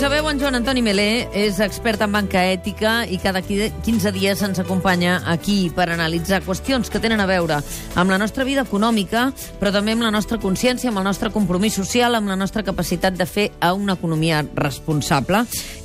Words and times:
sabeu, 0.00 0.30
en 0.30 0.38
Joan 0.40 0.54
Antoni 0.56 0.80
Melé 0.80 1.26
és 1.36 1.58
expert 1.60 2.00
en 2.00 2.14
banca 2.14 2.40
ètica 2.48 3.02
i 3.04 3.18
cada 3.20 3.42
15 3.44 4.12
dies 4.16 4.40
ens 4.46 4.60
acompanya 4.62 5.18
aquí 5.28 5.68
per 5.76 5.90
analitzar 5.92 6.38
qüestions 6.40 6.88
que 6.88 7.02
tenen 7.04 7.20
a 7.20 7.26
veure 7.28 7.58
amb 8.00 8.08
la 8.08 8.16
nostra 8.16 8.46
vida 8.48 8.64
econòmica, 8.64 9.26
però 9.60 9.68
també 9.74 9.92
amb 9.92 10.06
la 10.06 10.12
nostra 10.14 10.38
consciència, 10.40 10.88
amb 10.88 11.02
el 11.02 11.04
nostre 11.04 11.28
compromís 11.34 11.76
social, 11.76 12.16
amb 12.16 12.32
la 12.32 12.38
nostra 12.40 12.64
capacitat 12.64 13.18
de 13.18 13.26
fer 13.28 13.50
a 13.60 13.74
una 13.76 13.98
economia 13.98 14.40
responsable. 14.54 15.42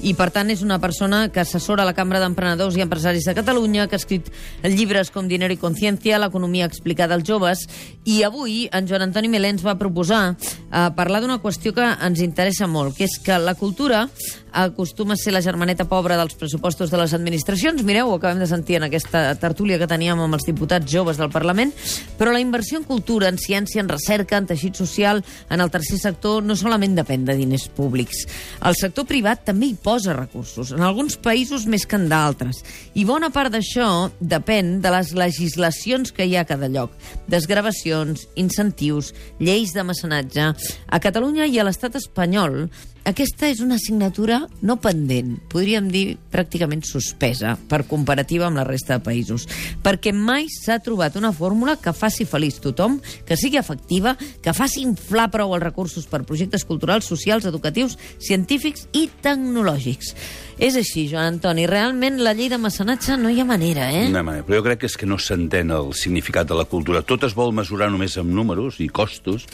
I, 0.08 0.14
per 0.16 0.30
tant, 0.32 0.54
és 0.54 0.64
una 0.64 0.80
persona 0.80 1.26
que 1.28 1.44
assessora 1.44 1.84
la 1.84 1.96
Cambra 1.98 2.22
d'Emprenedors 2.24 2.80
i 2.80 2.86
Empresaris 2.86 3.28
de 3.28 3.36
Catalunya, 3.36 3.90
que 3.90 4.00
ha 4.00 4.04
escrit 4.04 4.32
llibres 4.64 5.12
com 5.12 5.28
Dinero 5.28 5.52
i 5.52 5.60
Conciencia, 5.60 6.22
l'economia 6.24 6.70
explicada 6.72 7.20
als 7.20 7.28
joves, 7.28 7.68
i 8.06 8.22
avui 8.24 8.70
en 8.72 8.88
Joan 8.88 9.10
Antoni 9.10 9.34
Melé 9.34 9.52
ens 9.58 9.66
va 9.66 9.76
proposar 9.82 10.24
eh, 10.38 10.88
parlar 10.96 11.20
d'una 11.26 11.42
qüestió 11.44 11.76
que 11.76 11.84
ens 11.84 12.24
interessa 12.24 12.70
molt, 12.70 12.96
que 12.96 13.10
és 13.10 13.20
que 13.20 13.42
la 13.42 13.58
cultura 13.60 14.05
acostuma 14.56 15.14
a 15.14 15.20
ser 15.20 15.34
la 15.36 15.42
germaneta 15.44 15.86
pobra 15.90 16.18
dels 16.18 16.36
pressupostos 16.40 16.92
de 16.92 16.98
les 16.98 17.14
administracions. 17.14 17.84
Mireu, 17.84 18.10
ho 18.10 18.16
acabem 18.16 18.40
de 18.40 18.48
sentir 18.48 18.78
en 18.80 18.88
aquesta 18.88 19.36
tertúlia 19.42 19.78
que 19.82 19.90
teníem 19.90 20.20
amb 20.22 20.38
els 20.38 20.48
diputats 20.48 20.88
joves 20.90 21.20
del 21.20 21.32
Parlament. 21.34 21.74
Però 22.20 22.32
la 22.32 22.40
inversió 22.40 22.80
en 22.80 22.88
cultura, 22.88 23.28
en 23.30 23.38
ciència, 23.42 23.84
en 23.84 23.92
recerca, 23.92 24.40
en 24.40 24.48
teixit 24.48 24.80
social, 24.80 25.24
en 25.50 25.62
el 25.62 25.72
tercer 25.74 26.00
sector, 26.00 26.44
no 26.44 26.56
solament 26.56 26.96
depèn 26.96 27.28
de 27.28 27.36
diners 27.36 27.68
públics. 27.76 28.24
El 28.64 28.80
sector 28.80 29.08
privat 29.10 29.44
també 29.46 29.70
hi 29.70 29.76
posa 29.76 30.16
recursos, 30.16 30.72
en 30.72 30.86
alguns 30.86 31.20
països 31.20 31.68
més 31.68 31.86
que 31.86 32.00
en 32.00 32.08
d'altres. 32.12 32.64
I 32.96 33.06
bona 33.06 33.32
part 33.36 33.52
d'això 33.54 34.10
depèn 34.20 34.80
de 34.82 34.94
les 34.96 35.12
legislacions 35.18 36.16
que 36.16 36.26
hi 36.26 36.38
ha 36.38 36.46
a 36.46 36.50
cada 36.50 36.72
lloc. 36.72 36.96
Desgravacions, 37.28 38.28
incentius, 38.36 39.14
lleis 39.40 39.76
de 39.76 39.84
mecenatge... 39.84 40.54
A 40.96 41.00
Catalunya 41.02 41.48
i 41.50 41.58
a 41.60 41.64
l'estat 41.66 41.98
espanyol 41.98 42.70
aquesta 43.06 43.46
és 43.52 43.60
una 43.62 43.78
assignatura 43.78 44.40
no 44.66 44.80
pendent, 44.82 45.36
podríem 45.52 45.92
dir 45.94 46.18
pràcticament 46.34 46.82
suspesa, 46.88 47.54
per 47.70 47.84
comparativa 47.86 48.48
amb 48.48 48.58
la 48.58 48.66
resta 48.66 48.98
de 48.98 49.06
països, 49.06 49.46
perquè 49.86 50.10
mai 50.10 50.48
s'ha 50.50 50.80
trobat 50.82 51.16
una 51.20 51.32
fórmula 51.36 51.78
que 51.78 51.94
faci 51.94 52.26
feliç 52.26 52.58
tothom, 52.64 52.98
que 53.28 53.38
sigui 53.38 53.62
efectiva, 53.62 54.16
que 54.42 54.56
faci 54.58 54.82
inflar 54.82 55.28
prou 55.34 55.54
els 55.54 55.64
recursos 55.64 56.10
per 56.10 56.24
projectes 56.26 56.66
culturals, 56.66 57.06
socials, 57.06 57.46
educatius, 57.46 58.00
científics 58.18 58.88
i 58.98 59.06
tecnològics. 59.22 60.16
És 60.58 60.78
així, 60.80 61.06
Joan 61.12 61.36
Antoni, 61.36 61.68
realment 61.70 62.18
la 62.26 62.34
llei 62.34 62.50
de 62.50 62.58
mecenatge 62.58 63.20
no 63.22 63.30
hi 63.30 63.42
ha 63.42 63.46
manera, 63.46 63.92
eh? 63.94 64.08
No 64.10 64.18
hi 64.18 64.24
ha 64.24 64.30
manera, 64.34 64.48
però 64.48 64.64
jo 64.64 64.66
crec 64.72 64.82
que 64.82 64.90
és 64.90 64.98
que 64.98 65.10
no 65.10 65.22
s'entén 65.22 65.70
el 65.76 65.94
significat 65.94 66.50
de 66.50 66.58
la 66.58 66.66
cultura. 66.66 67.06
Tot 67.06 67.30
es 67.30 67.38
vol 67.38 67.54
mesurar 67.54 67.92
només 67.94 68.18
amb 68.18 68.34
números 68.34 68.82
i 68.82 68.90
costos, 68.90 69.46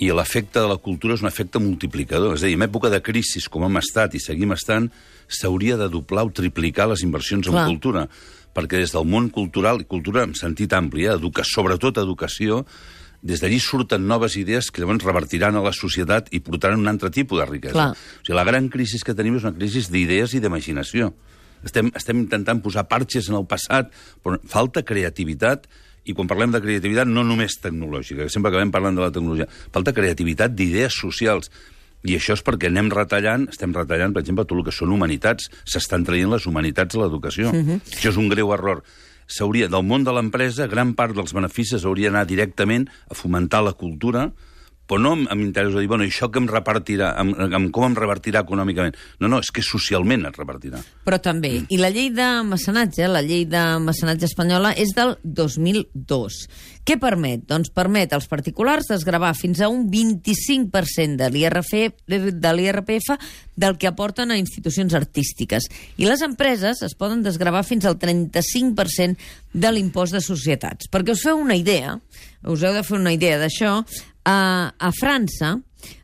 i 0.00 0.08
l'efecte 0.16 0.62
de 0.62 0.68
la 0.70 0.78
cultura 0.80 1.14
és 1.14 1.20
un 1.20 1.28
efecte 1.28 1.60
multiplicador. 1.60 2.34
És 2.34 2.44
a 2.44 2.48
dir, 2.48 2.56
en 2.56 2.64
època 2.64 2.88
de 2.92 3.02
crisi, 3.04 3.42
com 3.52 3.66
hem 3.66 3.76
estat 3.82 4.16
i 4.16 4.20
seguim 4.22 4.54
estant, 4.56 4.88
s'hauria 5.28 5.76
de 5.76 5.90
doblar 5.92 6.24
o 6.24 6.32
triplicar 6.32 6.88
les 6.88 7.04
inversions 7.04 7.50
Clar. 7.50 7.66
en 7.66 7.74
cultura, 7.74 8.06
perquè 8.56 8.80
des 8.80 8.94
del 8.96 9.04
món 9.04 9.28
cultural, 9.30 9.82
i 9.82 9.88
cultura 9.88 10.24
en 10.24 10.32
sentit 10.34 10.72
ampli, 10.72 11.04
eh, 11.04 11.12
educa, 11.12 11.44
sobretot 11.44 12.00
educació, 12.00 12.64
des 13.20 13.42
d'allí 13.42 13.58
surten 13.60 14.06
noves 14.08 14.38
idees 14.40 14.70
que 14.70 14.80
llavors 14.80 15.04
revertiran 15.04 15.56
a 15.56 15.62
la 15.62 15.74
societat 15.76 16.32
i 16.32 16.40
portaran 16.40 16.80
un 16.80 16.88
altre 16.88 17.10
tipus 17.12 17.38
de 17.38 17.46
riquesa. 17.50 17.76
Clar. 17.76 17.90
O 17.92 18.24
sigui, 18.24 18.38
la 18.38 18.46
gran 18.48 18.70
crisi 18.72 18.98
que 19.04 19.14
tenim 19.14 19.36
és 19.36 19.44
una 19.44 19.52
crisi 19.52 19.84
d'idees 19.92 20.32
i 20.32 20.40
d'imaginació. 20.40 21.12
Estem, 21.62 21.92
estem 21.94 22.16
intentant 22.22 22.62
posar 22.64 22.88
parxes 22.88 23.28
en 23.28 23.36
el 23.36 23.44
passat, 23.44 23.92
però 24.24 24.40
falta 24.48 24.80
creativitat 24.80 25.68
i 26.04 26.14
quan 26.16 26.28
parlem 26.30 26.54
de 26.54 26.60
creativitat 26.62 27.08
no 27.08 27.24
només 27.26 27.58
tecnològica, 27.60 28.24
que 28.24 28.32
sempre 28.32 28.52
acabem 28.52 28.72
parlant 28.72 28.96
de 28.96 29.04
la 29.04 29.12
tecnologia, 29.12 29.48
falta 29.74 29.94
creativitat 29.96 30.54
d'idees 30.56 30.96
socials. 30.96 31.50
I 32.08 32.16
això 32.16 32.32
és 32.32 32.42
perquè 32.44 32.70
anem 32.70 32.88
retallant, 32.92 33.44
estem 33.52 33.74
retallant, 33.76 34.14
per 34.16 34.22
exemple, 34.22 34.46
tot 34.48 34.56
el 34.56 34.64
que 34.64 34.72
són 34.72 34.94
humanitats. 34.94 35.50
S'estan 35.68 36.06
traient 36.08 36.32
les 36.32 36.46
humanitats 36.48 36.96
a 36.96 37.02
l'educació. 37.02 37.50
Uh 37.50 37.56
mhm. 37.56 37.70
-huh. 37.70 37.96
Això 37.98 38.08
és 38.08 38.16
un 38.16 38.28
greu 38.28 38.52
error. 38.54 38.82
S'hauria, 39.26 39.68
del 39.68 39.84
món 39.84 40.02
de 40.02 40.12
l'empresa, 40.12 40.66
gran 40.66 40.94
part 40.94 41.14
dels 41.14 41.32
beneficis 41.32 41.84
hauria 41.84 42.10
d'anar 42.10 42.26
directament 42.26 42.88
a 43.08 43.14
fomentar 43.14 43.62
la 43.62 43.74
cultura, 43.74 44.32
però 44.90 44.98
no 45.04 45.12
amb, 45.14 45.28
amb 45.30 45.44
interès 45.44 45.74
de 45.74 45.84
dir, 45.84 45.90
bueno, 45.90 46.06
això 46.06 46.30
que 46.32 46.40
em 46.42 46.48
repartirà, 46.50 47.12
amb, 47.20 47.38
amb 47.46 47.70
com 47.74 47.86
em 47.86 47.94
revertirà 47.98 48.42
econòmicament. 48.42 48.98
No, 49.22 49.30
no, 49.30 49.38
és 49.44 49.52
que 49.54 49.62
socialment 49.62 50.26
es 50.26 50.34
repartirà. 50.38 50.82
Però 51.06 51.20
també, 51.22 51.52
mm. 51.60 51.70
i 51.70 51.78
la 51.78 51.92
llei 51.94 52.10
de 52.14 52.28
mecenatge, 52.48 53.06
la 53.10 53.22
llei 53.22 53.46
de 53.50 53.62
mecenatge 53.84 54.26
espanyola, 54.30 54.74
és 54.74 54.94
del 54.96 55.14
2002. 55.22 56.42
Què 56.90 56.96
permet? 56.98 57.44
Doncs 57.46 57.70
permet 57.76 58.10
als 58.16 58.26
particulars 58.26 58.88
desgravar 58.90 59.34
fins 59.38 59.60
a 59.60 59.68
un 59.70 59.84
25% 59.92 61.20
de 61.20 62.52
l'IRPF 62.56 63.10
del 63.60 63.76
que 63.78 63.90
aporten 63.90 64.32
a 64.32 64.38
institucions 64.40 64.96
artístiques. 64.96 65.68
I 66.00 66.08
les 66.08 66.24
empreses 66.26 66.80
es 66.82 66.96
poden 66.98 67.22
desgravar 67.22 67.62
fins 67.68 67.86
al 67.86 67.98
35% 68.00 69.30
de 69.52 69.72
l'impost 69.74 70.16
de 70.16 70.24
societats. 70.24 70.88
Perquè 70.90 71.14
us 71.14 71.22
feu 71.28 71.38
una 71.38 71.58
idea, 71.58 71.98
us 72.48 72.64
heu 72.64 72.74
de 72.74 72.82
fer 72.86 72.96
una 72.96 73.12
idea 73.12 73.38
d'això, 73.38 73.82
a, 74.24 74.72
a 74.76 74.90
França, 74.96 75.56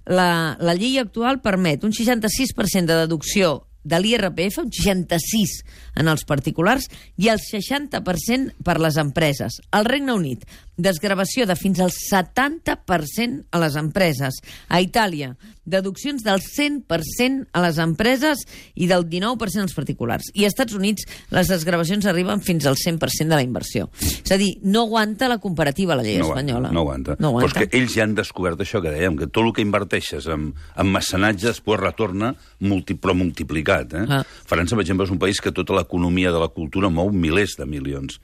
la, 0.07 0.57
la 0.61 0.75
llei 0.75 0.99
actual 0.99 1.41
permet 1.45 1.85
un 1.85 1.93
66% 1.93 2.87
de 2.87 3.01
deducció 3.05 3.67
de 3.87 4.01
l'IRPF, 4.03 4.59
un 4.65 4.73
66 4.75 5.61
en 6.03 6.11
els 6.11 6.25
particulars 6.27 6.89
i 7.23 7.31
el 7.31 7.39
60% 7.43 8.57
per 8.67 8.79
les 8.83 8.99
empreses. 8.99 9.61
Al 9.71 9.87
Regne 9.87 10.17
Unit, 10.17 10.43
desgravació 10.77 11.47
de 11.49 11.57
fins 11.57 11.81
al 11.81 11.93
70% 11.93 13.47
a 13.51 13.61
les 13.63 13.77
empreses. 13.81 14.41
A 14.69 14.81
Itàlia, 14.85 15.35
deduccions 15.67 16.23
del 16.25 16.41
100% 16.45 17.49
a 17.53 17.63
les 17.65 17.81
empreses 17.83 18.45
i 18.75 18.87
del 18.87 19.07
19% 19.09 19.65
als 19.67 19.75
particulars. 19.77 20.31
I 20.35 20.47
als 20.47 20.55
Estats 20.55 20.77
Units, 20.77 21.07
les 21.35 21.51
desgravacions 21.51 22.07
arriben 22.07 22.41
fins 22.45 22.69
al 22.69 22.77
100% 22.79 23.33
de 23.33 23.35
la 23.35 23.43
inversió. 23.45 23.91
És 24.01 24.33
a 24.33 24.39
dir, 24.41 24.55
no 24.63 24.87
aguanta 24.87 25.29
la 25.29 25.39
comparativa 25.43 25.97
la 25.97 26.05
llei 26.07 26.21
no 26.21 26.31
espanyola. 26.31 26.71
no 26.71 26.85
aguanta. 26.85 27.17
No 27.19 27.33
aguanta. 27.33 27.51
Però 27.51 27.65
és 27.65 27.71
que 27.71 27.81
ells 27.81 27.97
ja 27.97 28.07
han 28.07 28.15
descobert 28.15 28.61
això 28.63 28.81
que 28.85 28.95
dèiem, 28.95 29.19
que 29.19 29.29
tot 29.29 29.45
el 29.45 29.53
que 29.57 29.65
inverteixes 29.65 30.29
en, 30.33 30.53
en 30.77 30.93
mecenatge 30.93 31.51
després 31.51 31.81
retorna 31.81 32.35
multi, 32.61 32.95
però 32.95 33.17
multiplicat. 33.17 33.97
Eh? 33.97 34.07
Ah. 34.09 34.23
França, 34.47 34.77
per 34.77 34.87
exemple, 34.87 35.09
és 35.09 35.15
un 35.15 35.21
país 35.23 35.41
que 35.43 35.53
tota 35.53 35.77
l'economia 35.77 36.33
de 36.33 36.41
la 36.43 36.53
cultura 36.53 36.93
mou 36.93 37.11
milers 37.11 37.57
de 37.59 37.67
milions. 37.69 38.21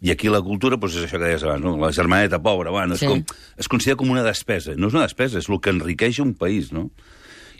I 0.00 0.12
aquí 0.14 0.30
la 0.30 0.42
cultura 0.46 0.78
doncs, 0.78 0.94
és 0.94 1.08
això 1.08 1.18
que 1.18 1.26
deies 1.26 1.44
abans, 1.44 1.64
no? 1.64 1.74
la 1.80 1.90
germaneta 1.94 2.38
pobra, 2.42 2.70
bueno, 2.70 2.96
sí. 2.96 3.06
és 3.06 3.10
com, 3.10 3.38
es 3.58 3.70
considera 3.70 3.98
com 3.98 4.10
una 4.14 4.22
despesa. 4.26 4.76
No 4.78 4.92
és 4.92 4.94
una 4.94 5.08
despesa, 5.08 5.40
és 5.42 5.48
el 5.50 5.58
que 5.62 5.74
enriqueix 5.74 6.20
un 6.22 6.36
país, 6.38 6.70
no? 6.74 6.88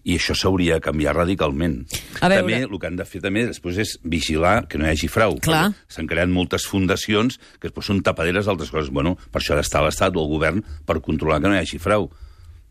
i 0.09 0.17
això 0.17 0.35
s'hauria 0.37 0.79
de 0.79 0.85
canviar 0.85 1.15
radicalment. 1.17 1.81
A 2.23 2.31
veure... 2.31 2.45
També 2.45 2.61
el 2.65 2.79
que 2.81 2.89
han 2.89 2.99
de 2.99 3.07
fer 3.09 3.21
també 3.25 3.45
després 3.49 3.81
és 3.83 3.97
vigilar 4.07 4.63
que 4.71 4.81
no 4.81 4.87
hi 4.87 4.93
hagi 4.95 5.11
frau. 5.11 5.37
S'han 5.45 6.09
creat 6.11 6.31
moltes 6.33 6.69
fundacions 6.71 7.41
que 7.59 7.69
després 7.69 7.91
són 7.91 8.03
tapaderes 8.07 8.49
d'altres 8.49 8.73
coses. 8.75 8.93
Bueno, 8.95 9.17
per 9.33 9.43
això 9.43 9.57
ha 9.57 9.61
d'estar 9.61 9.83
l'Estat 9.85 10.17
o 10.17 10.25
el 10.25 10.31
govern 10.31 10.63
per 10.89 11.01
controlar 11.05 11.43
que 11.43 11.51
no 11.51 11.59
hi 11.59 11.65
hagi 11.65 11.83
frau. 11.83 12.09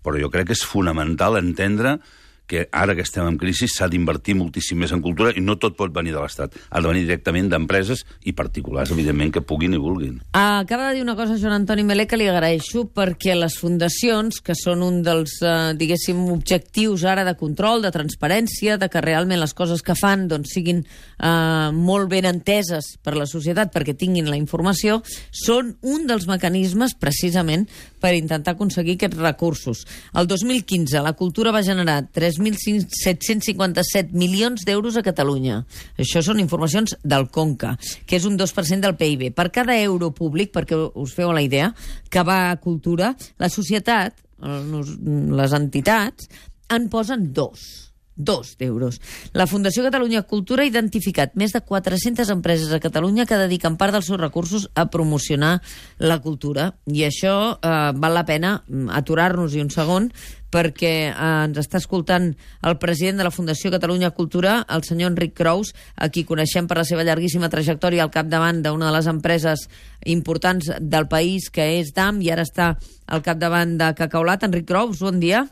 Però 0.05 0.21
jo 0.21 0.31
crec 0.33 0.49
que 0.49 0.57
és 0.57 0.63
fonamental 0.65 1.37
entendre 1.41 1.97
que 2.47 2.67
ara 2.71 2.95
que 2.95 3.03
estem 3.03 3.27
en 3.27 3.37
crisi 3.37 3.67
s'ha 3.67 3.89
d'invertir 3.91 4.37
moltíssim 4.39 4.79
més 4.79 4.93
en 4.95 5.03
cultura 5.03 5.33
i 5.35 5.43
no 5.43 5.57
tot 5.59 5.75
pot 5.77 5.91
venir 5.93 6.15
de 6.15 6.21
l'Estat. 6.23 6.55
Ha 6.71 6.81
de 6.81 6.87
venir 6.87 7.03
directament 7.03 7.51
d'empreses 7.51 8.05
i 8.25 8.33
particulars, 8.33 8.93
evidentment, 8.95 9.33
que 9.35 9.43
puguin 9.43 9.75
i 9.75 9.81
vulguin. 9.81 10.21
Acaba 10.31 10.87
de 10.87 10.95
dir 10.97 11.03
una 11.03 11.17
cosa 11.19 11.37
Joan 11.37 11.59
Antoni 11.59 11.83
Melé 11.83 12.07
que 12.07 12.17
li 12.17 12.29
agraeixo 12.31 12.85
perquè 12.95 13.35
les 13.35 13.57
fundacions, 13.59 14.39
que 14.41 14.55
són 14.55 14.81
un 14.85 15.01
dels, 15.03 15.37
eh, 15.43 15.73
diguéssim, 15.77 16.23
objectius 16.31 17.03
ara 17.03 17.25
de 17.27 17.35
control, 17.35 17.83
de 17.83 17.91
transparència, 17.91 18.77
de 18.77 18.89
que 18.89 19.03
realment 19.03 19.41
les 19.43 19.53
coses 19.53 19.83
que 19.83 19.97
fan 19.99 20.27
doncs, 20.31 20.55
siguin 20.55 20.83
eh, 20.83 21.69
molt 21.73 22.09
ben 22.09 22.25
enteses 22.25 22.95
per 23.03 23.17
la 23.17 23.27
societat 23.27 23.73
perquè 23.73 23.97
tinguin 23.97 24.31
la 24.31 24.39
informació, 24.39 25.01
són 25.31 25.75
un 25.81 26.07
dels 26.07 26.27
mecanismes 26.31 26.95
precisament 26.95 27.67
per 27.99 28.13
intentar 28.15 28.55
aconseguir 28.55 28.95
aquests 28.95 29.19
recursos. 29.19 29.83
El 30.15 30.27
2015 30.29 31.01
la 31.03 31.13
cultura 31.17 31.51
va 31.51 31.65
generar 31.65 31.99
3 32.13 32.36
3.757 32.37 34.13
milions 34.13 34.63
d'euros 34.67 34.97
a 34.97 35.03
Catalunya. 35.05 35.63
Això 35.97 36.23
són 36.25 36.39
informacions 36.43 36.95
del 37.03 37.27
Conca, 37.33 37.75
que 38.05 38.19
és 38.19 38.27
un 38.29 38.37
2% 38.39 38.85
del 38.85 38.95
PIB. 38.99 39.31
Per 39.35 39.49
cada 39.51 39.77
euro 39.81 40.13
públic, 40.15 40.53
perquè 40.55 40.77
us 40.77 41.17
feu 41.17 41.33
la 41.33 41.43
idea, 41.45 41.73
que 42.09 42.23
va 42.23 42.51
a 42.51 42.61
cultura, 42.61 43.15
la 43.41 43.49
societat, 43.49 44.15
les 44.37 45.57
entitats, 45.57 46.29
en 46.69 46.89
posen 46.93 47.31
dos 47.33 47.87
dos 48.17 48.55
d'euros. 48.57 48.99
La 49.33 49.47
Fundació 49.47 49.85
Catalunya 49.85 50.25
Cultura 50.27 50.65
ha 50.65 50.69
identificat 50.69 51.37
més 51.39 51.53
de 51.55 51.61
400 51.61 52.33
empreses 52.33 52.73
a 52.73 52.81
Catalunya 52.83 53.27
que 53.29 53.39
dediquen 53.39 53.77
part 53.77 53.95
dels 53.95 54.09
seus 54.09 54.19
recursos 54.19 54.67
a 54.75 54.89
promocionar 54.91 55.61
la 55.99 56.19
cultura. 56.19 56.73
I 56.89 57.05
això 57.07 57.37
eh, 57.55 57.77
val 57.95 58.17
la 58.17 58.25
pena 58.25 58.57
mm, 58.65 58.89
aturar-nos-hi 58.97 59.63
un 59.63 59.71
segon 59.71 60.11
perquè 60.51 60.93
eh, 61.11 61.15
ens 61.45 61.59
està 61.59 61.79
escoltant 61.81 62.31
el 62.65 62.77
president 62.81 63.21
de 63.21 63.27
la 63.27 63.33
Fundació 63.33 63.71
Catalunya 63.73 64.13
Cultura, 64.15 64.61
el 64.73 64.85
senyor 64.87 65.11
Enric 65.13 65.35
Crous, 65.37 65.73
a 65.95 66.09
qui 66.09 66.25
coneixem 66.27 66.67
per 66.67 66.79
la 66.79 66.87
seva 66.87 67.05
llarguíssima 67.07 67.51
trajectòria 67.53 68.05
al 68.05 68.13
capdavant 68.13 68.63
d'una 68.65 68.89
de 68.89 68.95
les 68.97 69.11
empreses 69.11 69.67
importants 70.05 70.71
del 70.79 71.07
país, 71.11 71.51
que 71.51 71.73
és 71.81 71.93
DAM, 71.95 72.21
i 72.23 72.31
ara 72.31 72.47
està 72.47 72.73
al 73.07 73.23
capdavant 73.23 73.77
de 73.79 73.93
Cacaulat. 73.97 74.47
Enric 74.47 74.67
Crous, 74.69 75.03
bon 75.03 75.19
dia. 75.23 75.45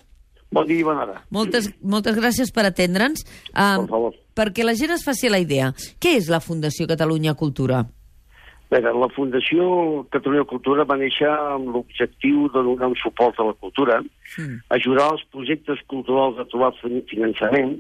Bon 0.56 0.66
dia 0.68 0.80
i 0.80 0.86
bona 0.88 1.04
hora. 1.04 1.18
Moltes, 1.36 1.68
moltes 1.84 2.16
gràcies 2.16 2.52
per 2.56 2.64
atendre'ns. 2.70 3.26
Um, 3.52 3.84
Per 3.86 3.90
favor. 3.92 4.14
perquè 4.36 4.64
la 4.64 4.74
gent 4.80 4.92
es 4.96 5.04
faci 5.04 5.28
la 5.30 5.40
idea, 5.44 5.74
què 6.00 6.16
és 6.18 6.30
la 6.32 6.40
Fundació 6.40 6.88
Catalunya 6.88 7.34
Cultura? 7.36 7.84
Bé, 8.72 8.80
la 8.82 9.10
Fundació 9.14 10.06
Catalunya 10.12 10.46
Cultura 10.50 10.86
va 10.90 10.96
néixer 10.98 11.28
amb 11.30 11.68
l'objectiu 11.76 12.48
de 12.54 12.64
donar 12.66 12.88
un 12.90 12.96
suport 13.04 13.38
a 13.40 13.44
la 13.52 13.54
cultura, 13.54 14.02
Mm. 14.38 14.56
ajudar 14.70 15.12
els 15.14 15.24
projectes 15.32 15.80
culturals 15.88 16.40
a 16.40 16.46
trobar 16.46 16.74
fin- 16.82 17.04
finançament 17.08 17.76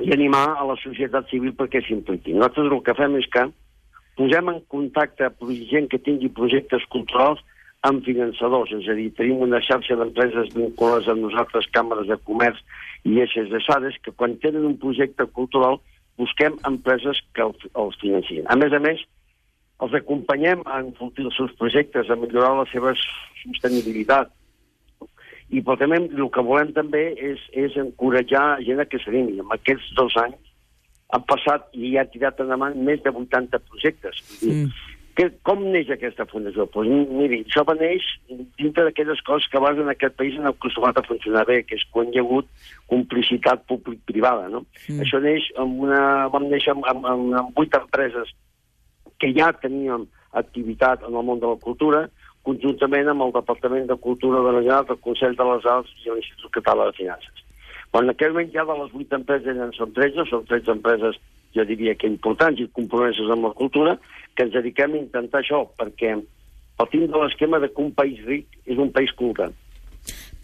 i 0.00 0.12
animar 0.12 0.56
a 0.60 0.64
la 0.64 0.76
societat 0.76 1.28
civil 1.30 1.52
perquè 1.52 1.82
s'impliqui. 1.86 2.32
Nosaltres 2.32 2.70
el 2.72 2.82
que 2.82 2.94
fem 2.94 3.16
és 3.16 3.26
que 3.32 3.42
posem 4.16 4.48
en 4.48 4.60
contacte 4.68 5.28
gent 5.70 5.88
que 5.90 5.98
tingui 5.98 6.28
projectes 6.28 6.82
culturals 6.88 7.40
amb 7.84 8.04
finançadors, 8.06 8.72
és 8.72 8.86
a 8.88 8.94
dir, 8.96 9.10
tenim 9.18 9.42
una 9.44 9.60
xarxa 9.64 9.96
d'empreses 10.00 10.52
vinculades 10.54 11.08
amb 11.12 11.26
nosaltres, 11.26 11.68
càmeres 11.76 12.08
de 12.08 12.16
comerç 12.28 12.62
i 13.04 13.18
eixes 13.20 13.50
de 13.52 13.60
sades, 13.66 13.98
que 14.04 14.14
quan 14.16 14.38
tenen 14.40 14.64
un 14.70 14.78
projecte 14.80 15.26
cultural 15.36 15.80
busquem 16.20 16.56
empreses 16.68 17.20
que 17.34 17.44
el, 17.44 17.52
els 17.82 17.98
financin. 18.00 18.46
A 18.48 18.56
més 18.56 18.72
a 18.72 18.80
més, 18.80 19.02
els 19.84 19.96
acompanyem 19.98 20.62
a 20.64 20.80
enfortir 20.80 21.26
els 21.28 21.36
seus 21.36 21.52
projectes, 21.60 22.08
a 22.08 22.16
millorar 22.16 22.54
la 22.60 22.66
seva 22.72 22.94
sostenibilitat. 23.42 24.32
I 25.52 25.60
però 25.60 25.76
també 25.76 26.00
el 26.06 26.30
que 26.32 26.44
volem 26.46 26.72
també 26.72 27.04
és, 27.20 27.42
és 27.52 27.76
encoratjar 27.80 28.62
gent 28.64 28.80
a 28.80 28.88
que 28.88 29.02
s'animi. 29.02 29.42
En 29.42 29.52
aquests 29.52 29.92
dos 29.98 30.16
anys 30.22 30.40
han 31.14 31.26
passat 31.28 31.68
i 31.76 31.94
ha 31.98 32.06
tirat 32.10 32.40
endavant 32.40 32.78
més 32.86 33.02
de 33.04 33.12
80 33.12 33.60
projectes. 33.68 34.22
Mm. 34.40 34.72
Que, 35.16 35.28
com 35.46 35.62
neix 35.72 35.90
aquesta 35.94 36.26
fundació? 36.30 36.66
Pues, 36.74 36.88
miri, 36.90 37.40
això 37.44 37.64
va 37.66 37.76
neix 37.78 38.06
dintre 38.58 38.86
d'aquelles 38.86 39.20
coses 39.26 39.46
que 39.50 39.58
abans 39.60 39.80
en 39.82 39.90
aquest 39.92 40.16
país 40.18 40.38
han 40.38 40.50
acostumat 40.50 40.98
a 40.98 41.04
funcionar 41.06 41.44
bé, 41.48 41.60
que 41.66 41.78
és 41.78 41.84
quan 41.94 42.10
hi 42.10 42.20
ha 42.20 42.24
hagut 42.24 42.48
complicitat 42.90 43.64
públic-privada. 43.70 44.50
No? 44.52 44.64
Mm. 44.88 45.04
Això 45.06 45.22
neix 45.22 45.46
amb 45.60 45.86
una... 45.86 46.02
Vam 46.34 46.48
néixer 46.50 46.74
amb, 46.74 46.88
amb, 46.90 47.06
amb, 47.12 47.32
amb 47.40 47.58
vuit 47.58 47.78
empreses 47.78 48.34
que 49.22 49.30
ja 49.36 49.52
teníem 49.62 50.08
activitat 50.34 51.04
en 51.06 51.14
el 51.14 51.26
món 51.26 51.40
de 51.42 51.50
la 51.50 51.60
cultura, 51.62 52.04
conjuntament 52.44 53.08
amb 53.08 53.24
el 53.24 53.32
Departament 53.36 53.86
de 53.88 53.96
Cultura 53.96 54.42
de 54.42 54.50
la 54.50 54.64
Generalitat, 54.64 54.96
el 54.96 55.04
Consell 55.06 55.38
de 55.38 55.46
les 55.52 55.68
Arts 55.76 55.94
i 56.04 56.10
l'Institut 56.10 56.52
Català 56.58 56.90
de 56.90 56.98
Finances. 56.98 57.44
Quan 57.94 58.08
en 58.08 58.12
aquell 58.12 58.34
moment 58.34 58.50
ja 58.52 58.66
de 58.66 58.74
les 58.80 58.90
vuit 58.92 59.12
empreses 59.14 59.62
en 59.64 59.72
són 59.76 59.94
13, 59.96 60.26
són 60.28 60.44
13 60.50 60.74
empreses, 60.74 61.20
jo 61.54 61.64
diria 61.68 61.96
que 61.98 62.10
importants 62.10 62.60
i 62.60 62.68
compromeses 62.76 63.30
amb 63.30 63.48
la 63.48 63.54
cultura, 63.56 63.98
que 64.34 64.46
ens 64.46 64.54
dediquem 64.54 64.94
a 64.94 65.02
intentar 65.02 65.42
això, 65.42 65.64
perquè 65.78 66.16
partim 66.78 67.06
de 67.06 67.20
l'esquema 67.20 67.60
de 67.62 67.70
que 67.70 67.82
un 67.82 67.92
país 67.94 68.22
ric 68.26 68.58
és 68.66 68.80
un 68.80 68.90
país 68.92 69.12
culte. 69.18 69.52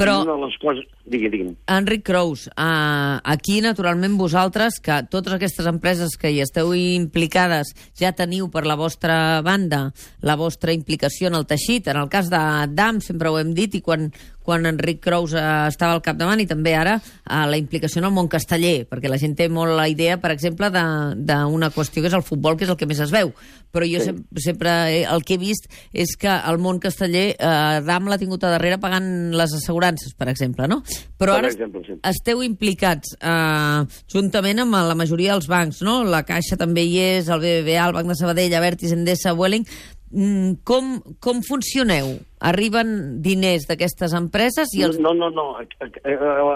Però, 0.01 0.23
una 0.23 0.33
de 0.33 0.47
les 0.47 0.57
coses... 0.63 0.87
Digui, 1.11 1.29
digui'm. 1.29 1.55
Enric 1.75 2.05
Crous, 2.07 2.47
uh, 2.55 3.19
aquí, 3.33 3.59
naturalment, 3.65 4.15
vosaltres, 4.17 4.79
que 4.81 5.01
totes 5.13 5.35
aquestes 5.35 5.67
empreses 5.69 6.15
que 6.21 6.31
hi 6.33 6.39
esteu 6.45 6.71
implicades 6.77 7.75
ja 7.99 8.15
teniu 8.17 8.49
per 8.53 8.63
la 8.69 8.79
vostra 8.81 9.41
banda 9.45 9.89
la 10.25 10.39
vostra 10.41 10.73
implicació 10.77 11.29
en 11.29 11.37
el 11.41 11.49
teixit. 11.51 11.91
En 11.91 12.01
el 12.01 12.09
cas 12.13 12.31
de 12.33 12.41
DAM, 12.73 13.03
sempre 13.05 13.29
ho 13.29 13.41
hem 13.41 13.53
dit, 13.57 13.77
i 13.77 13.83
quan, 13.85 14.09
quan 14.45 14.67
Enric 14.67 15.01
Crous 15.05 15.35
uh, 15.37 15.69
estava 15.69 15.93
al 15.95 16.03
capdavant, 16.03 16.41
i 16.41 16.47
també 16.49 16.75
ara 16.75 16.97
uh, 17.01 17.45
la 17.51 17.59
implicació 17.61 18.01
en 18.01 18.09
el 18.09 18.15
món 18.17 18.29
casteller, 18.33 18.87
perquè 18.91 19.11
la 19.13 19.19
gent 19.21 19.37
té 19.39 19.49
molt 19.53 19.77
la 19.77 19.89
idea, 19.89 20.17
per 20.21 20.33
exemple, 20.35 20.71
d'una 20.71 21.71
qüestió 21.75 22.03
que 22.03 22.09
és 22.11 22.17
el 22.17 22.25
futbol, 22.27 22.57
que 22.57 22.65
és 22.65 22.71
el 22.73 22.79
que 22.81 22.89
més 22.91 23.01
es 23.01 23.13
veu. 23.15 23.33
Però 23.71 23.87
jo 23.87 24.01
Sí. 24.01 24.07
sem 24.09 24.25
sempre 24.43 24.71
eh, 24.91 25.05
el 25.07 25.23
que 25.23 25.35
he 25.35 25.39
vist 25.39 25.69
és 25.93 26.17
que 26.19 26.27
el 26.31 26.59
món 26.59 26.81
casteller, 26.83 27.37
eh, 27.39 27.81
DAM 27.87 28.09
l'ha 28.11 28.19
tingut 28.19 28.43
a 28.43 28.51
darrere 28.51 28.81
pagant 28.83 29.31
les 29.37 29.53
assegurances, 29.55 30.15
per 30.19 30.29
exemple, 30.33 30.67
no? 30.67 30.81
Però 31.21 31.37
Per 31.37 31.45
ara 31.45 31.53
exemple, 31.53 31.83
sí. 31.87 31.95
esteu 32.03 32.43
implicats 32.43 33.15
eh, 33.21 33.85
juntament 34.11 34.59
amb 34.65 34.75
la 34.75 34.97
majoria 34.99 35.37
dels 35.37 35.47
bancs, 35.47 35.83
no? 35.87 36.01
La 36.03 36.25
Caixa 36.27 36.57
també 36.59 36.83
hi 36.89 36.99
és, 36.99 37.29
el 37.29 37.39
BBVA, 37.45 37.87
el 37.87 37.95
Banc 37.95 38.09
de 38.11 38.19
Sabadell, 38.19 38.55
Avertis, 38.59 38.93
Endesa, 38.97 39.35
Welling. 39.39 39.67
Mm, 40.11 40.57
com, 40.67 40.99
com 41.23 41.39
funcioneu? 41.47 42.17
Arriben 42.43 43.21
diners 43.23 43.69
d'aquestes 43.69 44.15
empreses 44.19 44.73
i 44.75 44.83
els... 44.83 44.99
No, 44.99 45.13
no, 45.15 45.29
no. 45.31 45.45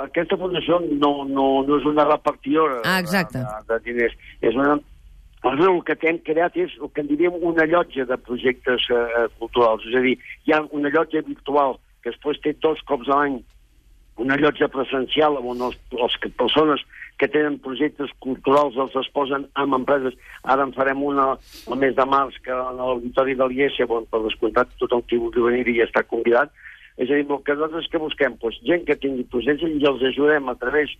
Aquesta 0.03 0.39
fundació 0.41 0.81
no, 0.89 1.13
no, 1.29 1.47
no 1.63 1.79
és 1.79 1.87
una 1.87 2.07
repartidora 2.09 2.81
Ah, 2.83 2.99
exacte. 2.99 3.39
de, 3.45 3.63
de 3.71 3.81
diners. 3.87 4.19
És 4.43 4.59
una... 4.59 4.81
El 5.45 5.83
que 5.85 5.99
hem 6.09 6.19
creat 6.25 6.55
és 6.57 6.73
el 6.81 6.89
que 6.97 7.03
en 7.05 7.11
diríem 7.11 7.35
una 7.45 7.67
llotja 7.69 8.07
de 8.09 8.17
projectes 8.17 8.87
eh, 8.89 9.27
culturals. 9.39 9.85
És 9.91 9.99
a 9.99 10.01
dir, 10.01 10.15
hi 10.49 10.55
ha 10.57 10.63
una 10.73 10.89
llotja 10.89 11.21
virtual 11.27 11.77
que 12.03 12.11
després 12.11 12.41
té 12.41 12.55
dos 12.65 12.81
cops 12.89 13.11
a 13.13 13.19
l'any 13.21 13.43
una 14.17 14.37
llotja 14.39 14.69
presencial 14.71 15.37
on 15.43 15.63
els, 15.69 15.79
les 15.93 16.17
que, 16.23 16.31
persones 16.39 16.83
que 17.19 17.29
tenen 17.31 17.61
projectes 17.63 18.11
culturals 18.25 18.77
els 18.81 18.95
es 18.99 19.09
posen 19.15 19.47
amb 19.61 19.79
empreses. 19.79 20.17
Ara 20.43 20.67
en 20.67 20.75
farem 20.77 21.03
una 21.07 21.35
el 21.71 21.81
mes 21.81 21.95
de 21.97 22.07
març 22.11 22.39
que 22.45 22.55
en 22.55 22.81
l'auditori 22.81 23.37
de 23.39 23.49
l'IES, 23.49 23.81
on 23.89 24.07
per 24.11 24.23
descomptat 24.27 24.73
tothom 24.83 25.03
qui 25.09 25.21
vulgui 25.23 25.45
venir 25.47 25.77
ja 25.79 25.89
està 25.89 26.05
convidat. 26.07 26.53
És 26.97 27.11
a 27.11 27.19
dir, 27.19 27.27
el 27.27 27.43
que 27.43 27.55
nosaltres 27.55 27.91
que 27.91 28.03
busquem, 28.03 28.39
doncs, 28.43 28.61
gent 28.67 28.85
que 28.87 28.99
tingui 29.03 29.27
projectes 29.31 29.71
i 29.71 29.87
els 29.91 30.03
ajudem 30.11 30.49
a 30.49 30.57
través 30.61 30.95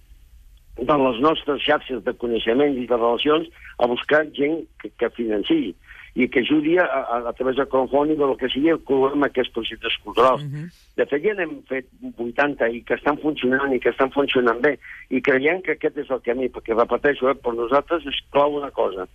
de 0.79 0.97
les 0.99 1.21
nostres 1.23 1.63
xarxes 1.63 2.03
de 2.03 2.15
coneixements 2.19 2.79
i 2.79 2.87
de 2.91 2.97
relacions 2.99 3.47
a 3.79 3.87
buscar 3.87 4.25
gent 4.35 4.65
que, 4.83 4.91
que 4.99 5.11
financiï 5.15 5.75
i 6.15 6.29
que 6.31 6.41
ajudi 6.41 6.77
a, 6.79 6.85
a, 6.85 7.17
a 7.29 7.33
través 7.33 7.57
de 7.57 7.67
crowdfunding 7.67 8.21
o 8.23 8.29
el 8.31 8.37
que 8.39 8.49
sigui 8.49 8.71
col·laborar 8.87 9.17
amb 9.17 9.25
aquests 9.27 9.51
projectes 9.53 9.97
culturals. 10.05 10.43
Uh 10.43 10.49
-huh. 10.49 10.67
De 10.97 11.07
fet, 11.07 11.23
ja 11.25 11.35
n'hem 11.35 11.63
fet 11.69 11.87
80 12.19 12.69
i 12.71 12.83
que 12.83 12.95
estan 12.95 13.19
funcionant 13.19 13.73
i 13.75 13.81
que 13.81 13.91
estan 13.91 14.11
funcionant 14.13 14.61
bé 14.63 14.79
i 15.11 15.21
creiem 15.21 15.61
que 15.63 15.73
aquest 15.73 15.97
és 15.99 16.11
el 16.11 16.21
camí, 16.23 16.47
perquè 16.49 16.73
repeteixo, 16.77 17.29
eh, 17.31 17.35
per 17.35 17.55
nosaltres 17.55 18.07
és 18.07 18.15
clau 18.31 18.55
una 18.57 18.71
cosa. 18.71 19.09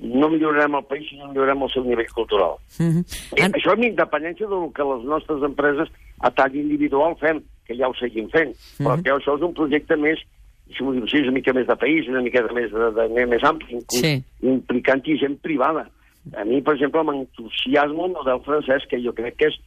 No 0.00 0.28
millorarem 0.30 0.74
el 0.74 0.84
país 0.84 1.08
si 1.10 1.16
no 1.18 1.28
millorarem 1.28 1.62
el 1.62 1.70
seu 1.70 1.84
nivell 1.84 2.12
cultural. 2.14 2.54
Mm 2.78 2.90
-hmm. 2.90 3.04
I 3.36 3.40
això 3.52 3.72
amb 3.72 3.84
independència 3.84 4.46
del 4.46 4.72
que 4.72 4.82
les 4.84 5.04
nostres 5.04 5.42
empreses 5.42 5.88
a 6.20 6.30
tall 6.30 6.54
individual 6.56 7.16
fem, 7.20 7.42
que 7.66 7.76
ja 7.76 7.88
ho 7.88 7.94
seguim 7.94 8.28
fent. 8.30 8.54
Però 8.78 8.96
Mhm. 8.96 9.02
que 9.02 9.10
això 9.12 9.36
és 9.36 9.42
un 9.42 9.52
projecte 9.54 9.96
més, 9.96 10.18
si 10.76 10.82
m'ho 10.82 10.92
diu 10.92 11.02
així, 11.02 11.18
una 11.18 11.32
mica 11.32 11.52
més 11.52 11.66
de 11.66 11.76
país, 11.76 12.08
una 12.08 12.22
mica 12.22 12.40
més, 12.54 12.70
de, 12.72 12.90
de, 12.92 13.08
de 13.08 13.26
més 13.26 13.44
ampli, 13.44 13.78
Sí. 13.90 14.22
implicant-hi 14.42 15.18
gent 15.18 15.38
privada. 15.42 15.90
A 16.36 16.44
mi, 16.44 16.60
per 16.60 16.74
exemple, 16.76 17.04
m'entusiasma 17.06 18.08
el 18.08 18.14
model 18.16 18.42
francès, 18.44 18.86
que 18.90 19.00
jo 19.04 19.14
crec 19.16 19.38
que 19.40 19.50
és 19.52 19.58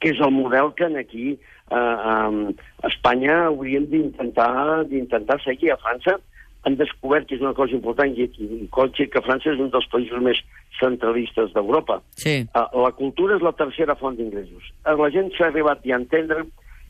que 0.00 0.10
és 0.14 0.20
el 0.24 0.32
model 0.32 0.72
que 0.74 0.86
en 0.88 0.96
aquí 0.96 1.26
eh, 1.32 1.76
a 1.76 2.88
Espanya 2.88 3.34
hauríem 3.50 3.84
d'intentar 3.90 4.84
d'intentar 4.88 5.36
seguir. 5.44 5.72
A 5.74 5.80
França 5.82 6.16
han 6.64 6.76
descobert 6.78 7.26
que 7.28 7.36
és 7.36 7.42
una 7.42 7.54
cosa 7.58 7.74
important 7.74 8.12
i, 8.14 8.28
i, 8.38 8.48
i 8.64 9.06
que 9.10 9.24
França 9.26 9.50
és 9.52 9.60
un 9.60 9.70
dels 9.74 9.88
països 9.92 10.22
més 10.22 10.40
centralistes 10.78 11.50
d'Europa. 11.54 12.00
Sí. 12.18 12.36
Uh, 12.54 12.66
la 12.84 12.92
cultura 12.98 13.36
és 13.36 13.42
la 13.42 13.54
tercera 13.58 13.98
font 13.98 14.16
d'ingressos. 14.18 14.70
Uh, 14.86 14.94
la 15.00 15.10
gent 15.14 15.32
s'ha 15.36 15.50
arribat 15.50 15.82
a 15.84 15.98
entendre 15.98 16.44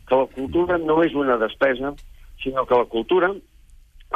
que 0.09 0.19
la 0.19 0.29
cultura 0.35 0.79
no 0.79 1.01
és 1.05 1.17
una 1.17 1.39
despesa, 1.41 1.95
sinó 2.43 2.67
que 2.69 2.77
la 2.77 2.89
cultura, 2.93 3.33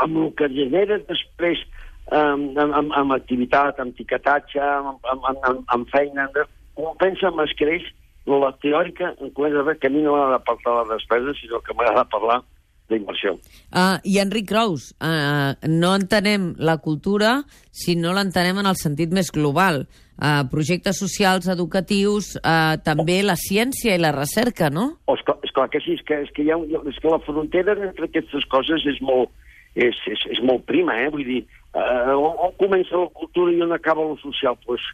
amb 0.04 0.23
el 0.23 0.33
que 0.37 0.50
genera 0.52 1.00
després 1.09 1.62
amb, 2.11 2.59
amb, 2.59 2.93
amb 2.95 3.13
activitat, 3.17 3.81
amb 3.83 3.97
tiquetatge, 3.97 4.61
amb, 4.61 4.99
amb, 5.13 5.31
amb, 5.33 5.65
amb, 5.67 5.89
feina, 5.91 6.29
compensa 6.77 7.31
amb 7.31 7.43
escreix 7.47 7.87
la 8.27 8.51
teòrica 8.63 9.13
en 9.21 9.31
comença 9.31 9.61
a 9.61 9.67
veure 9.67 9.79
que 9.79 9.87
a 9.87 9.95
mi 9.95 10.03
no 10.03 10.15
m'agrada 10.15 10.43
parlar 10.45 10.85
de 10.85 10.95
despesa, 10.95 11.35
sinó 11.41 11.61
que 11.63 11.75
m'agrada 11.75 12.05
parlar 12.11 12.41
d'inversió. 12.91 13.35
Uh, 13.75 13.99
I 14.05 14.19
Enric 14.23 14.49
Crous, 14.51 14.93
uh, 15.03 15.55
no 15.67 15.93
entenem 15.99 16.53
la 16.59 16.79
cultura 16.83 17.41
si 17.75 17.97
no 17.99 18.15
l'entenem 18.15 18.63
en 18.63 18.71
el 18.71 18.79
sentit 18.79 19.15
més 19.15 19.33
global. 19.35 19.85
Uh, 20.17 20.47
projectes 20.49 20.99
socials, 21.03 21.49
educatius, 21.53 22.37
uh, 22.41 22.79
també 22.83 23.19
la 23.23 23.37
ciència 23.37 23.95
i 23.95 24.01
la 24.01 24.15
recerca, 24.17 24.71
no? 24.73 24.89
Oh, 25.05 25.17
esclar, 25.19 25.37
esclar 25.45 25.67
que 25.75 25.83
sí, 25.85 25.99
és 25.99 26.07
que, 26.07 26.23
és 26.25 26.31
que, 26.33 26.47
hi 26.47 26.55
ha, 26.55 26.57
és 26.89 27.03
que 27.03 27.13
la 27.13 27.21
frontera 27.27 27.77
entre 27.77 28.09
aquestes 28.09 28.47
coses 28.49 28.87
és 28.89 29.03
molt, 29.05 29.35
és, 29.75 29.99
és, 30.09 30.23
és 30.33 30.41
molt 30.47 30.65
prima, 30.71 30.97
eh? 31.03 31.11
Vull 31.13 31.27
dir, 31.27 31.43
uh, 31.76 32.14
on, 32.16 32.33
on 32.49 32.54
comença 32.61 32.97
la 32.97 33.11
cultura 33.14 33.52
i 33.52 33.61
on 33.62 33.75
acaba 33.76 34.04
lo 34.06 34.16
social? 34.23 34.56
Pues, 34.64 34.85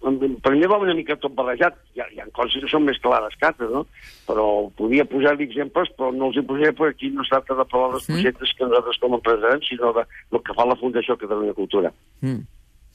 per 0.00 0.52
mi 0.54 0.66
va 0.68 0.78
una 0.82 0.94
mica 0.94 1.16
tot 1.22 1.34
barrejat. 1.38 1.78
Hi 1.94 2.02
ha, 2.02 2.08
hi 2.12 2.20
ha 2.20 2.26
coses 2.36 2.62
que 2.62 2.70
són 2.70 2.84
més 2.86 2.98
clares 3.02 3.38
que 3.38 3.48
altres, 3.48 3.70
no? 3.72 3.86
Però 4.28 4.48
podia 4.78 5.06
posar-li 5.08 5.46
exemples, 5.48 5.90
però 5.96 6.12
no 6.14 6.30
els 6.30 6.40
hi 6.40 6.44
posaré 6.46 6.74
perquè 6.76 6.96
aquí 6.96 7.12
no 7.14 7.24
es 7.24 7.32
tracta 7.32 7.56
de 7.58 7.66
parlar 7.70 7.94
dels 7.94 8.10
projectes 8.10 8.52
que 8.58 8.68
nosaltres 8.68 9.00
com 9.02 9.14
a 9.16 9.20
empresaris, 9.20 9.70
sinó 9.70 9.94
de, 9.96 10.06
del 10.34 10.44
que 10.46 10.58
fa 10.58 10.68
la 10.68 10.78
Fundació 10.82 11.18
Catalunya 11.22 11.56
Cultura. 11.56 11.94
Mm. 12.20 12.44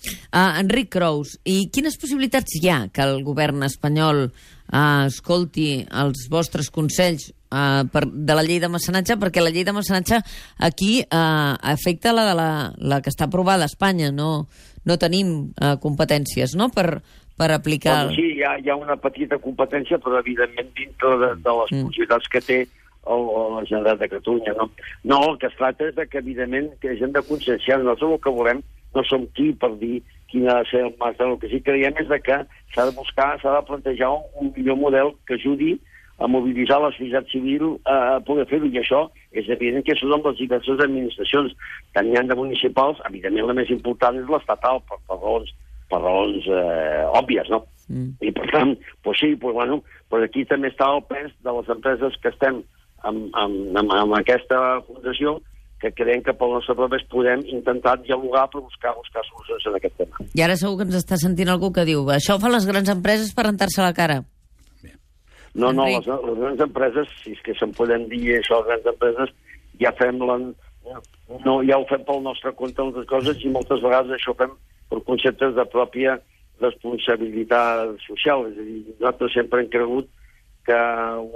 Uh, 0.01 0.57
Enric 0.59 0.89
Crous, 0.95 1.35
i 1.45 1.67
quines 1.73 1.97
possibilitats 2.01 2.55
hi 2.57 2.69
ha 2.71 2.79
que 2.93 3.03
el 3.05 3.21
govern 3.25 3.61
espanyol 3.67 4.23
uh, 4.25 5.05
escolti 5.05 5.83
els 6.03 6.25
vostres 6.31 6.71
consells 6.73 7.27
uh, 7.29 7.85
per, 7.91 8.07
de 8.09 8.37
la 8.37 8.45
llei 8.47 8.57
de 8.63 8.71
mecenatge? 8.71 9.19
Perquè 9.21 9.43
la 9.43 9.53
llei 9.53 9.67
de 9.67 9.75
mecenatge 9.77 10.21
aquí 10.57 11.03
uh, 11.03 11.53
afecta 11.73 12.15
la, 12.17 12.25
de 12.31 12.35
la, 12.39 12.49
la 12.77 13.01
que 13.05 13.13
està 13.13 13.29
aprovada 13.29 13.67
a 13.67 13.71
Espanya, 13.71 14.09
no, 14.09 14.47
no 14.89 14.97
tenim 14.97 15.51
uh, 15.53 15.75
competències 15.83 16.57
no? 16.57 16.71
per, 16.73 17.03
per 17.37 17.51
aplicar... 17.53 18.07
Bueno, 18.07 18.17
sí, 18.17 18.39
hi 18.39 18.45
ha, 18.47 18.57
hi 18.57 18.73
ha 18.73 18.81
una 18.81 18.97
petita 18.97 19.37
competència, 19.41 20.01
però 20.01 20.19
evidentment 20.21 20.73
dintre 20.77 21.17
de, 21.21 21.33
de 21.45 21.57
les 21.61 21.71
Mm. 21.71 21.87
possibilitats 21.87 22.27
que 22.31 22.41
té 22.41 22.59
o, 23.03 23.15
o 23.15 23.39
la 23.59 23.65
Generalitat 23.65 23.99
de 23.99 24.09
Catalunya. 24.17 24.53
No? 24.57 24.71
no, 25.03 25.23
el 25.29 25.39
que 25.39 25.47
es 25.47 25.57
tracta 25.57 25.87
és 25.89 25.95
de 25.95 26.05
que, 26.09 26.19
evidentment, 26.19 26.73
que 26.81 26.93
hem 26.97 27.13
de 27.13 27.23
conscienciar. 27.25 27.79
Nosaltres 27.81 28.17
el 28.17 28.21
que 28.21 28.33
volem 28.41 28.61
no 28.95 29.03
som 29.07 29.27
qui 29.35 29.51
per 29.53 29.73
dir 29.79 30.01
quin 30.31 30.47
ha 30.49 30.61
de 30.61 30.69
ser 30.71 30.83
el 30.87 30.93
màster. 30.99 31.27
El 31.27 31.39
que 31.39 31.51
sí 31.51 31.59
que 31.59 31.71
creiem 31.71 31.97
és 31.99 32.09
de 32.09 32.19
que 32.23 32.41
s'ha 32.73 32.87
de 32.87 32.95
buscar, 32.97 33.33
s'ha 33.41 33.57
de 33.57 33.63
plantejar 33.67 34.11
un, 34.15 34.27
un 34.41 34.53
millor 34.55 34.79
model 34.79 35.15
que 35.27 35.39
ajudi 35.39 35.77
a 36.21 36.27
mobilitzar 36.27 36.77
la 36.81 36.91
societat 36.93 37.27
civil 37.33 37.79
a, 37.89 37.95
a 38.15 38.19
poder 38.21 38.45
fer-ho, 38.49 38.69
i 38.69 38.77
això 38.77 39.07
és 39.33 39.47
evident 39.49 39.83
que 39.87 39.95
són 39.97 40.13
les 40.21 40.37
diverses 40.37 40.83
administracions, 40.85 41.55
tant 41.95 42.07
hi 42.07 42.17
ha 42.19 42.23
de 42.29 42.37
municipals, 42.37 43.01
evidentment 43.09 43.49
la 43.49 43.57
més 43.57 43.71
important 43.73 44.19
és 44.19 44.29
l'estatal, 44.29 44.83
per, 44.85 44.99
per 45.09 45.17
raons, 45.17 45.49
per 45.89 46.01
raons 46.03 46.45
eh, 46.45 47.01
òbvies, 47.17 47.49
no? 47.49 47.63
Mm. 47.89 48.13
I 48.21 48.33
per 48.37 48.47
tant, 48.53 48.75
pues 49.03 49.19
sí, 49.19 49.33
pues, 49.35 49.55
bueno, 49.57 49.81
pues 50.13 50.27
aquí 50.27 50.45
també 50.45 50.69
està 50.69 50.91
el 50.93 51.01
pes 51.09 51.33
de 51.41 51.55
les 51.57 51.73
empreses 51.73 52.21
que 52.21 52.29
estem 52.29 52.61
amb, 53.01 53.31
amb, 53.33 53.79
amb, 53.81 53.95
amb 53.97 54.19
aquesta 54.19 54.61
fundació, 54.85 55.39
que 55.81 55.91
creiem 55.97 56.21
que 56.21 56.33
pel 56.37 56.53
nostre 56.53 56.75
progrés 56.77 57.03
podem 57.09 57.41
intentar 57.49 57.95
dialogar 58.03 58.45
per 58.53 58.61
buscar, 58.61 58.93
buscar 58.95 59.23
solucions 59.25 59.65
en 59.65 59.77
aquest 59.79 59.97
tema. 59.97 60.25
I 60.37 60.43
ara 60.45 60.57
segur 60.59 60.77
que 60.79 60.87
ens 60.87 60.99
està 60.99 61.17
sentint 61.17 61.49
algú 61.49 61.71
que 61.73 61.87
diu 61.87 62.05
això 62.13 62.37
ho 62.37 62.43
fan 62.43 62.53
les 62.53 62.67
grans 62.69 62.91
empreses 62.93 63.33
per 63.33 63.47
rentar-se 63.49 63.81
la 63.81 63.95
cara. 63.97 64.21
No, 65.53 65.73
no, 65.75 65.87
les, 65.89 66.05
les 66.07 66.37
grans 66.39 66.61
empreses, 66.63 67.09
si 67.23 67.33
és 67.35 67.41
que 67.43 67.55
se'n 67.59 67.73
podem 67.75 68.05
dir 68.11 68.37
això, 68.37 68.61
les 68.61 68.69
grans 68.69 68.91
empreses, 68.93 69.33
ja 69.81 69.91
fem 69.97 70.21
la, 70.23 70.37
no, 71.45 71.55
ja 71.67 71.79
ho 71.79 71.87
fem 71.89 72.05
pel 72.07 72.21
nostre 72.23 72.53
compte 72.57 72.85
les 72.93 73.07
coses 73.09 73.41
i 73.43 73.51
moltes 73.51 73.81
vegades 73.83 74.15
això 74.15 74.35
fem 74.37 74.53
per 74.91 75.01
conceptes 75.07 75.57
de 75.57 75.65
pròpia 75.73 76.17
responsabilitat 76.61 77.97
social. 78.05 78.45
És 78.51 78.59
a 78.59 78.65
dir, 78.67 78.81
nosaltres 78.99 79.33
sempre 79.35 79.63
hem 79.63 79.71
cregut 79.73 80.09
que 80.67 80.77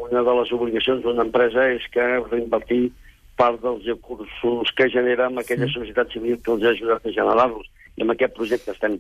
una 0.05 0.21
de 0.21 0.35
les 0.39 0.51
obligacions 0.53 1.01
d'una 1.03 1.25
empresa 1.25 1.65
és 1.73 1.85
que 1.93 2.05
reinvertir 2.29 2.91
part 3.37 3.61
dels 3.63 3.85
recursos 3.87 4.71
que 4.77 4.89
genera 4.93 5.29
amb 5.29 5.41
aquella 5.41 5.67
societat 5.71 6.13
civil 6.15 6.39
que 6.43 6.53
els 6.55 6.63
ha 6.63 6.73
ajudat 6.75 7.05
a 7.05 7.15
generar-los. 7.17 7.67
I 7.95 8.03
amb 8.03 8.15
aquest 8.15 8.35
projecte 8.35 8.73
estem. 8.73 8.97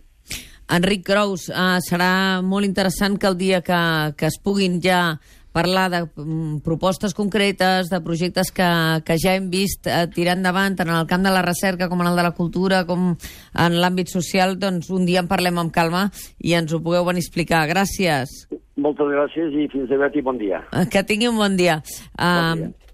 Enric 0.75 1.03
Crous, 1.05 1.49
uh, 1.53 1.77
serà 1.85 2.41
molt 2.41 2.65
interessant 2.65 3.19
que 3.21 3.29
el 3.29 3.37
dia 3.37 3.61
que, 3.61 3.79
que 4.17 4.29
es 4.31 4.37
puguin 4.41 4.79
ja 4.81 5.17
parlar 5.55 5.85
de 5.91 6.01
um, 6.19 6.59
propostes 6.59 7.13
concretes, 7.15 7.87
de 7.91 7.99
projectes 8.03 8.49
que, 8.51 8.67
que 9.07 9.15
ja 9.21 9.35
hem 9.37 9.47
vist 9.53 9.87
uh, 9.87 10.03
tirar 10.11 10.35
endavant 10.35 10.75
tant 10.75 10.89
en 10.89 10.97
el 10.97 11.07
camp 11.07 11.23
de 11.23 11.31
la 11.31 11.43
recerca 11.45 11.87
com 11.91 12.01
en 12.03 12.09
el 12.09 12.17
de 12.19 12.25
la 12.25 12.33
cultura, 12.35 12.83
com 12.89 13.13
en 13.13 13.77
l'àmbit 13.79 14.11
social, 14.11 14.57
doncs 14.59 14.89
un 14.91 15.05
dia 15.07 15.21
en 15.23 15.29
parlem 15.31 15.61
amb 15.61 15.75
calma 15.75 16.07
i 16.43 16.57
ens 16.57 16.73
ho 16.73 16.81
pugueu 16.83 17.05
venir 17.07 17.23
a 17.23 17.27
explicar. 17.27 17.67
Gràcies. 17.71 18.33
Moltes 18.75 19.13
gràcies 19.13 19.53
i 19.55 19.69
fins 19.71 19.93
aviat 19.95 20.17
i 20.17 20.25
bon 20.25 20.41
dia. 20.41 20.65
Uh, 20.73 20.87
que 20.91 21.05
tingui 21.07 21.29
un 21.31 21.39
bon 21.39 21.55
dia. 21.61 21.77
Uh, 22.17 22.25
Bon 22.25 22.65
dia 22.65 22.84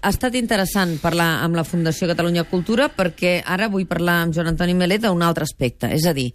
ha 0.00 0.08
estat 0.08 0.36
interessant 0.38 0.94
parlar 1.02 1.42
amb 1.44 1.58
la 1.58 1.64
Fundació 1.66 2.08
Catalunya 2.08 2.46
Cultura 2.48 2.88
perquè 2.92 3.40
ara 3.44 3.68
vull 3.68 3.88
parlar 3.88 4.22
amb 4.24 4.34
Joan 4.36 4.48
Antoni 4.54 4.74
Melet 4.74 5.04
d'un 5.04 5.22
altre 5.22 5.44
aspecte, 5.44 5.90
és 5.92 6.06
a 6.08 6.14
dir, 6.16 6.30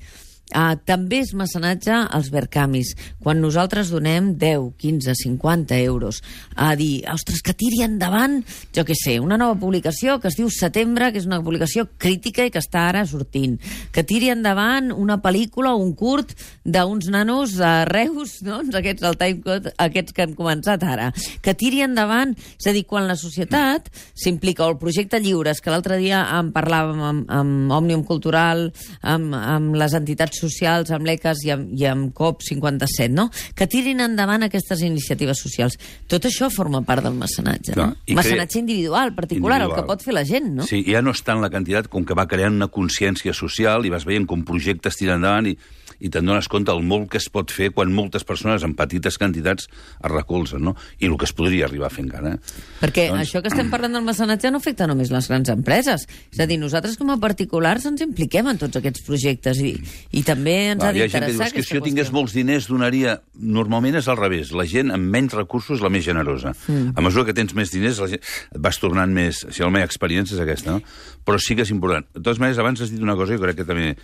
Uh, 0.53 0.75
també 0.85 1.23
és 1.23 1.31
mecenatge 1.33 1.89
als 2.13 2.27
Vercamis, 2.29 2.91
quan 3.17 3.39
nosaltres 3.41 3.89
donem 3.89 4.35
10, 4.37 4.67
15, 4.77 5.15
50 5.17 5.79
euros, 5.81 6.19
a 6.53 6.75
dir, 6.77 7.01
ostres, 7.09 7.41
que 7.41 7.55
tiri 7.57 7.81
endavant, 7.81 8.43
jo 8.69 8.83
què 8.85 8.93
sé, 8.93 9.15
una 9.19 9.39
nova 9.41 9.57
publicació 9.57 10.19
que 10.21 10.29
es 10.29 10.37
diu 10.37 10.51
Setembre, 10.53 11.09
que 11.09 11.17
és 11.17 11.25
una 11.25 11.39
publicació 11.41 11.87
crítica 11.97 12.45
i 12.45 12.53
que 12.53 12.61
està 12.61 12.83
ara 12.91 13.01
sortint, 13.09 13.55
que 13.89 14.03
tiri 14.05 14.29
endavant 14.29 14.91
una 14.93 15.17
pel·lícula 15.23 15.73
o 15.73 15.81
un 15.81 15.95
curt 15.97 16.35
d'uns 16.61 17.09
nanos 17.09 17.57
a 17.57 17.73
Reus, 17.89 18.37
no? 18.45 18.61
aquests 18.69 19.01
del 19.01 19.17
timecode, 19.17 19.73
aquests 19.81 20.13
que 20.13 20.27
han 20.27 20.37
començat 20.37 20.85
ara, 20.85 21.09
que 21.41 21.57
tiri 21.57 21.81
endavant, 21.87 22.37
és 22.59 22.69
a 22.69 22.75
dir, 22.77 22.85
quan 22.85 23.09
la 23.09 23.17
societat 23.17 23.89
s'implica, 24.13 24.69
o 24.69 24.75
el 24.75 24.77
projecte 24.77 25.17
Lliures, 25.25 25.57
que 25.57 25.73
l'altre 25.73 25.97
dia 25.97 26.21
en 26.37 26.53
parlàvem 26.53 27.01
amb, 27.09 27.27
amb 27.33 27.75
Òmnium 27.81 28.05
Cultural, 28.05 28.67
amb, 29.01 29.33
amb 29.33 29.81
les 29.81 29.97
entitats 29.97 30.34
socials, 30.39 30.91
amb 30.95 31.07
l'ECAS 31.07 31.43
i 31.45 31.53
amb, 31.53 31.71
i 31.77 31.85
amb 31.89 32.11
COP57, 32.17 33.09
no? 33.15 33.29
Que 33.55 33.67
tirin 33.71 34.03
endavant 34.05 34.45
aquestes 34.47 34.81
iniciatives 34.85 35.41
socials. 35.41 35.77
Tot 36.11 36.27
això 36.29 36.49
forma 36.53 36.81
part 36.87 37.05
del 37.05 37.17
mecenatge, 37.19 37.75
no? 37.79 37.91
i 38.05 38.15
Mecenatge 38.17 38.59
individual, 38.59 39.13
particular, 39.15 39.59
Individual. 39.61 39.79
el 39.79 39.83
que 39.83 39.93
pot 39.93 40.05
fer 40.05 40.13
la 40.17 40.25
gent, 40.27 40.51
no? 40.59 40.67
Sí, 40.67 40.83
ja 40.87 41.01
no 41.01 41.15
és 41.15 41.23
tant 41.25 41.41
la 41.43 41.49
quantitat 41.53 41.89
com 41.91 42.05
que 42.05 42.17
va 42.17 42.27
creant 42.29 42.55
una 42.55 42.69
consciència 42.71 43.33
social 43.33 43.85
i 43.85 43.93
vas 43.93 44.05
veient 44.07 44.27
com 44.29 44.45
projectes 44.47 44.99
tiren 44.99 45.19
endavant 45.21 45.51
i, 45.51 45.57
i 45.99 46.09
te'n 46.09 46.25
dones 46.25 46.47
compte 46.51 46.71
del 46.71 46.83
molt 46.83 47.09
que 47.11 47.17
es 47.21 47.29
pot 47.29 47.51
fer 47.51 47.71
quan 47.75 47.93
moltes 47.93 48.23
persones 48.27 48.63
amb 48.63 48.75
petites 48.77 49.17
quantitats 49.17 49.67
es 49.69 50.11
recolzen, 50.11 50.61
no? 50.63 50.75
I 50.99 51.05
el 51.07 51.17
que 51.17 51.25
es 51.25 51.33
podria 51.33 51.65
arribar 51.65 51.87
a 51.87 51.93
fer 51.93 52.05
encara. 52.05 52.33
Eh? 52.35 52.39
Perquè 52.81 53.07
Doncs- 53.11 53.21
això 53.25 53.41
que 53.41 53.49
estem 53.53 53.69
parlant 53.71 53.93
del 53.93 54.03
mecenatge 54.05 54.51
no 54.51 54.57
afecta 54.63 54.87
només 54.87 55.11
les 55.11 55.27
grans 55.27 55.49
empreses. 55.49 56.07
És 56.31 56.39
a 56.39 56.45
dir, 56.47 56.57
nosaltres 56.59 56.97
com 56.97 57.09
a 57.11 57.17
particulars 57.17 57.85
ens 57.85 58.01
impliquem 58.01 58.47
en 58.51 58.57
tots 58.61 58.75
aquests 58.77 59.01
projectes 59.07 59.59
i, 59.63 59.75
i 60.11 60.23
també 60.23 60.71
ens 60.73 60.83
Va, 60.83 60.89
ha 60.89 60.93
que 60.93 61.05
d'interessar 61.07 61.47
"És 61.47 61.53
que 61.53 61.63
si 61.63 61.75
jo 61.75 61.81
tingués 61.81 62.07
qüestió. 62.09 62.13
molts 62.19 62.33
diners 62.33 62.67
donaria... 62.67 63.21
Normalment 63.37 63.95
és 63.99 64.07
al 64.07 64.17
revés. 64.17 64.51
La 64.55 64.65
gent 64.65 64.91
amb 64.91 65.09
menys 65.11 65.33
recursos 65.35 65.77
és 65.77 65.83
la 65.83 65.89
més 65.89 66.05
generosa. 66.05 66.53
Mm. 66.67 66.93
A 66.95 67.01
mesura 67.01 67.25
que 67.25 67.33
tens 67.33 67.53
més 67.53 67.71
diners, 67.71 67.99
la 67.99 68.07
gent... 68.07 68.21
et 68.55 68.59
vas 68.61 68.79
tornant 68.79 69.11
més... 69.11 69.45
Si 69.51 69.61
la 69.61 69.69
meva 69.69 69.85
experiència 69.85 70.35
és 70.35 70.41
aquesta, 70.41 70.71
no? 70.71 70.81
Però 71.25 71.37
sí 71.41 71.55
que 71.55 71.63
és 71.63 71.71
important. 71.71 72.05
De 72.13 72.21
totes 72.21 72.39
maneres, 72.39 72.59
abans 72.59 72.81
has 72.81 72.91
dit 72.91 73.01
una 73.01 73.15
cosa 73.15 73.33
que 73.35 73.41
crec 73.43 73.57
que 73.57 73.65
també 73.65 73.95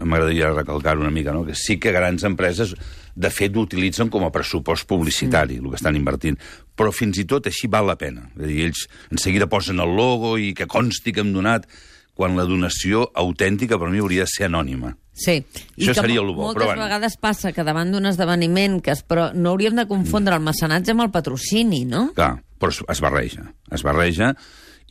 m'agradaria 0.00 0.52
recalcar 0.54 0.96
una 0.98 1.10
mica, 1.10 1.32
no? 1.32 1.44
que 1.44 1.54
sí 1.54 1.78
que 1.78 1.92
grans 1.92 2.24
empreses, 2.24 2.74
de 3.14 3.30
fet, 3.30 3.56
ho 3.56 3.62
utilitzen 3.62 4.10
com 4.10 4.24
a 4.26 4.32
pressupost 4.34 4.88
publicitari, 4.90 5.58
mm. 5.58 5.64
el 5.64 5.74
que 5.74 5.80
estan 5.80 5.98
invertint. 5.98 6.38
Però 6.74 6.92
fins 6.94 7.20
i 7.20 7.26
tot 7.30 7.46
així 7.50 7.70
val 7.70 7.86
la 7.90 7.98
pena. 8.00 8.28
És 8.34 8.42
a 8.42 8.50
dir, 8.50 8.62
ells 8.68 8.86
en 9.12 9.20
seguida 9.22 9.50
posen 9.50 9.82
el 9.84 9.94
logo 9.94 10.36
i 10.40 10.52
que 10.56 10.66
consti 10.70 11.14
que 11.14 11.22
hem 11.22 11.34
donat, 11.36 11.68
quan 12.14 12.36
la 12.38 12.46
donació 12.46 13.08
autèntica 13.18 13.78
per 13.78 13.90
mi 13.90 14.00
hauria 14.02 14.24
de 14.24 14.30
ser 14.30 14.46
anònima. 14.46 14.94
Sí. 15.14 15.38
I 15.38 15.82
Això 15.82 15.94
que 15.94 16.00
seria 16.00 16.22
el 16.22 16.30
bo, 16.30 16.48
Moltes 16.48 16.60
però 16.62 16.72
bueno. 16.72 16.86
vegades 16.86 17.16
passa 17.22 17.52
que 17.54 17.66
davant 17.66 17.90
d'un 17.94 18.06
esdeveniment 18.10 18.80
que 18.82 18.94
es, 18.94 19.02
però 19.06 19.28
no 19.34 19.52
hauríem 19.52 19.76
de 19.78 19.86
confondre 19.90 20.38
el 20.38 20.42
mecenatge 20.42 20.94
amb 20.94 21.06
el 21.06 21.12
patrocini, 21.14 21.84
no? 21.90 22.08
Clar, 22.16 22.36
però 22.58 22.86
es 22.90 23.02
barreja. 23.02 23.48
Es 23.74 23.86
barreja 23.86 24.32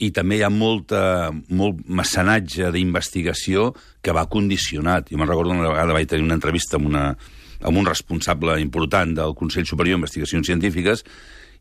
i 0.01 0.09
també 0.15 0.39
hi 0.39 0.43
ha 0.45 0.49
molta, 0.49 1.29
molt 1.53 1.83
mecenatge 1.85 2.71
d'investigació 2.73 3.71
que 4.01 4.15
va 4.15 4.25
condicionat. 4.31 5.11
Jo 5.11 5.19
me'n 5.19 5.29
recordo 5.29 5.53
una 5.53 5.69
vegada 5.69 5.95
vaig 5.95 6.09
tenir 6.09 6.25
una 6.25 6.37
entrevista 6.39 6.79
amb, 6.79 6.89
una, 6.89 7.05
amb 7.61 7.77
un 7.77 7.87
responsable 7.87 8.59
important 8.61 9.13
del 9.19 9.37
Consell 9.37 9.69
Superior 9.69 9.99
d'Investigacions 9.99 10.49
Científiques 10.49 11.05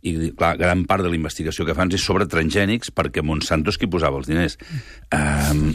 i, 0.03 0.33
clar, 0.35 0.57
gran 0.59 0.83
part 0.91 1.05
de 1.05 1.11
la 1.13 1.15
investigació 1.15 1.65
que 1.67 1.77
fan 1.79 1.93
és 1.95 2.03
sobre 2.03 2.27
transgènics 2.31 2.91
perquè 2.95 3.23
Monsanto 3.23 3.71
és 3.71 3.79
qui 3.79 3.87
posava 3.91 4.19
els 4.19 4.27
diners. 4.27 4.57
Um, 5.15 5.69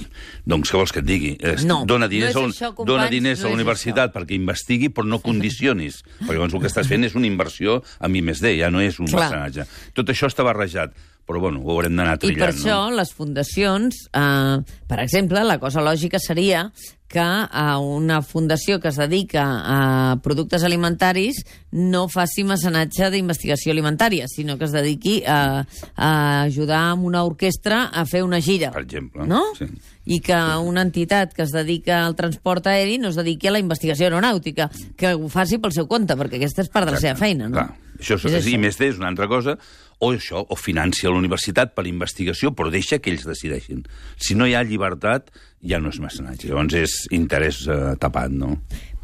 doncs 0.44 0.74
què 0.74 0.82
vols 0.82 0.92
que 0.92 1.00
et 1.00 1.08
digui? 1.08 1.34
No, 1.68 1.84
dona 1.88 2.10
diners, 2.12 2.36
no 2.36 2.50
és 2.50 2.50
a, 2.50 2.52
això, 2.52 2.72
companys, 2.74 2.92
dona 2.92 3.08
diners 3.14 3.40
no 3.40 3.48
a 3.48 3.54
la 3.54 3.60
universitat 3.62 4.16
perquè 4.16 4.36
investigui, 4.36 4.92
però 4.92 5.08
no 5.08 5.22
condicionis. 5.24 6.02
perquè 6.20 6.36
llavors 6.36 6.58
el 6.58 6.66
que 6.66 6.72
estàs 6.74 6.92
fent 6.92 7.08
és 7.08 7.16
una 7.16 7.30
inversió 7.30 7.80
amb 8.04 8.20
I 8.20 8.26
més 8.28 8.44
D, 8.44 8.58
ja 8.60 8.72
no 8.74 8.84
és 8.84 9.00
un 9.00 9.08
Clar. 9.08 9.30
mecenatge. 9.30 9.70
Tot 9.96 10.12
això 10.12 10.28
està 10.28 10.44
barrejat, 10.44 10.92
però 11.28 11.42
bueno, 11.44 11.60
ho 11.60 11.72
haurem 11.76 11.96
d'anar 11.98 12.16
I 12.16 12.20
per 12.20 12.30
trillant. 12.32 12.54
això 12.56 12.78
no? 12.90 12.96
les 12.96 13.12
fundacions, 13.14 14.06
eh, 14.16 14.58
per 14.88 15.00
exemple, 15.04 15.44
la 15.44 15.60
cosa 15.60 15.82
lògica 15.84 16.20
seria 16.24 16.72
que 17.08 17.24
a 17.24 17.78
una 17.80 18.22
fundació 18.22 18.82
que 18.84 18.90
es 18.90 18.98
dedica 19.00 19.44
a 19.64 20.18
productes 20.24 20.64
alimentaris 20.68 21.38
no 21.72 22.08
faci 22.12 22.44
mecenatge 22.44 23.08
d'investigació 23.14 23.72
alimentària, 23.72 24.26
sinó 24.28 24.58
que 24.60 24.66
es 24.68 24.74
dediqui 24.76 25.22
a, 25.26 25.64
a 25.96 26.10
ajudar 26.50 26.82
amb 26.92 27.06
una 27.08 27.24
orquestra 27.24 27.86
a 27.96 28.04
fer 28.06 28.24
una 28.28 28.42
gira. 28.42 28.72
Per 28.76 28.84
exemple, 28.84 29.28
No? 29.28 29.44
sí. 29.58 29.68
I 30.08 30.22
que 30.24 30.36
una 30.64 30.84
entitat 30.88 31.34
que 31.36 31.44
es 31.44 31.52
dedica 31.52 32.06
al 32.06 32.14
transport 32.16 32.68
aeri 32.72 32.98
no 32.98 33.10
es 33.12 33.16
dediqui 33.20 33.48
a 33.50 33.52
la 33.52 33.60
investigació 33.60 34.08
aeronàutica, 34.08 34.70
que 34.96 35.14
ho 35.16 35.28
faci 35.28 35.58
pel 35.60 35.74
seu 35.76 35.88
compte, 35.88 36.16
perquè 36.16 36.40
aquesta 36.40 36.64
és 36.64 36.70
part 36.72 36.88
de 36.88 36.94
la 36.96 37.02
seva 37.04 37.16
feina, 37.20 37.50
no? 37.50 37.56
Clar. 37.58 37.74
Això 37.98 38.16
és, 38.16 38.24
És 38.30 38.34
és 38.40 38.46
I 38.48 38.54
això. 38.54 38.60
més 38.62 38.78
D 38.78 38.88
és 38.92 39.00
una 39.02 39.08
altra 39.10 39.28
cosa, 39.28 39.58
o 40.00 40.12
això, 40.14 40.44
o 40.46 40.56
financia 40.60 41.10
la 41.10 41.18
universitat 41.18 41.74
per 41.74 41.88
investigació, 41.90 42.52
però 42.54 42.70
deixa 42.74 43.00
que 43.02 43.10
ells 43.12 43.26
decideixin. 43.26 43.84
Si 44.22 44.38
no 44.38 44.46
hi 44.46 44.54
ha 44.54 44.64
llibertat, 44.66 45.32
ja 45.66 45.80
no 45.82 45.90
és 45.90 46.00
mecenatge. 46.02 46.52
Llavors 46.52 46.78
és 46.78 46.98
interès 47.18 47.64
eh, 47.66 47.96
tapat, 48.02 48.34
no? 48.34 48.54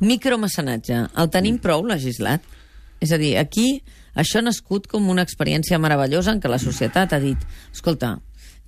Micromecenatge. 0.03 1.00
El 1.17 1.31
tenim 1.33 1.57
prou 1.63 1.85
legislat? 1.89 2.45
És 3.03 3.12
a 3.12 3.19
dir, 3.19 3.33
aquí 3.41 3.81
això 4.13 4.39
ha 4.39 4.45
nascut 4.45 4.85
com 4.91 5.09
una 5.09 5.25
experiència 5.25 5.79
meravellosa 5.81 6.35
en 6.35 6.41
què 6.43 6.51
la 6.51 6.62
societat 6.62 7.15
ha 7.15 7.21
dit 7.23 7.41
escolta, 7.73 8.15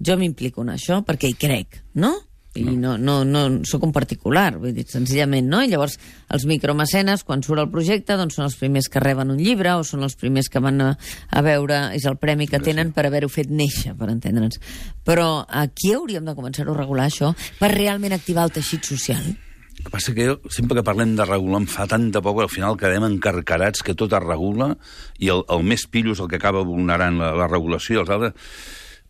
jo 0.02 0.18
m'implico 0.18 0.66
en 0.66 0.74
això 0.74 1.04
perquè 1.06 1.30
hi 1.30 1.38
crec, 1.40 1.84
no? 1.94 2.16
I 2.56 2.64
no, 2.80 2.94
no, 2.98 3.18
no 3.28 3.42
sóc 3.68 3.84
un 3.84 3.92
particular, 3.92 4.54
vull 4.62 4.72
dir, 4.76 4.86
senzillament, 4.88 5.48
no? 5.52 5.60
I 5.60 5.72
llavors 5.72 5.98
els 6.32 6.46
micromecenes, 6.48 7.26
quan 7.28 7.44
surt 7.44 7.60
el 7.60 7.72
projecte, 7.72 8.16
doncs 8.16 8.38
són 8.38 8.48
els 8.48 8.56
primers 8.60 8.88
que 8.92 9.04
reben 9.04 9.34
un 9.34 9.42
llibre 9.42 9.74
o 9.76 9.84
són 9.84 10.06
els 10.08 10.16
primers 10.20 10.48
que 10.52 10.62
van 10.64 10.80
a, 10.82 10.92
a 10.96 11.44
veure, 11.44 11.82
és 11.98 12.06
el 12.08 12.16
premi 12.22 12.48
que 12.48 12.62
tenen 12.64 12.94
per 12.96 13.08
haver-ho 13.10 13.28
fet 13.32 13.52
néixer, 13.52 13.96
per 14.00 14.08
entendre'ns. 14.14 14.62
Però 15.04 15.44
aquí 15.46 15.92
hauríem 15.98 16.24
de 16.24 16.36
començar-ho 16.38 16.72
a 16.72 16.80
regular, 16.80 17.10
això, 17.10 17.34
per 17.60 17.74
realment 17.76 18.16
activar 18.16 18.48
el 18.48 18.56
teixit 18.56 18.88
social. 18.88 19.36
El 19.76 19.84
que 19.84 19.92
passa 19.92 20.16
que 20.16 20.30
jo, 20.30 20.38
sempre 20.48 20.80
que 20.80 20.86
parlem 20.88 21.18
de 21.20 21.28
regular 21.28 21.60
em 21.60 21.68
fa 21.68 21.84
tanta 21.92 22.22
por 22.24 22.38
que 22.38 22.48
al 22.48 22.54
final 22.54 22.80
quedem 22.80 23.04
encarcarats 23.10 23.84
que 23.84 23.98
tot 24.00 24.16
es 24.16 24.24
regula 24.24 24.72
i 25.20 25.28
el, 25.34 25.44
el 25.52 25.68
més 25.68 25.84
pillo 25.92 26.16
és 26.16 26.24
el 26.24 26.32
que 26.32 26.40
acaba 26.40 26.64
vulnerant 26.64 27.20
la, 27.20 27.36
la 27.44 27.52
regulació. 27.52 28.06
Els 28.06 28.16
altres... 28.16 28.56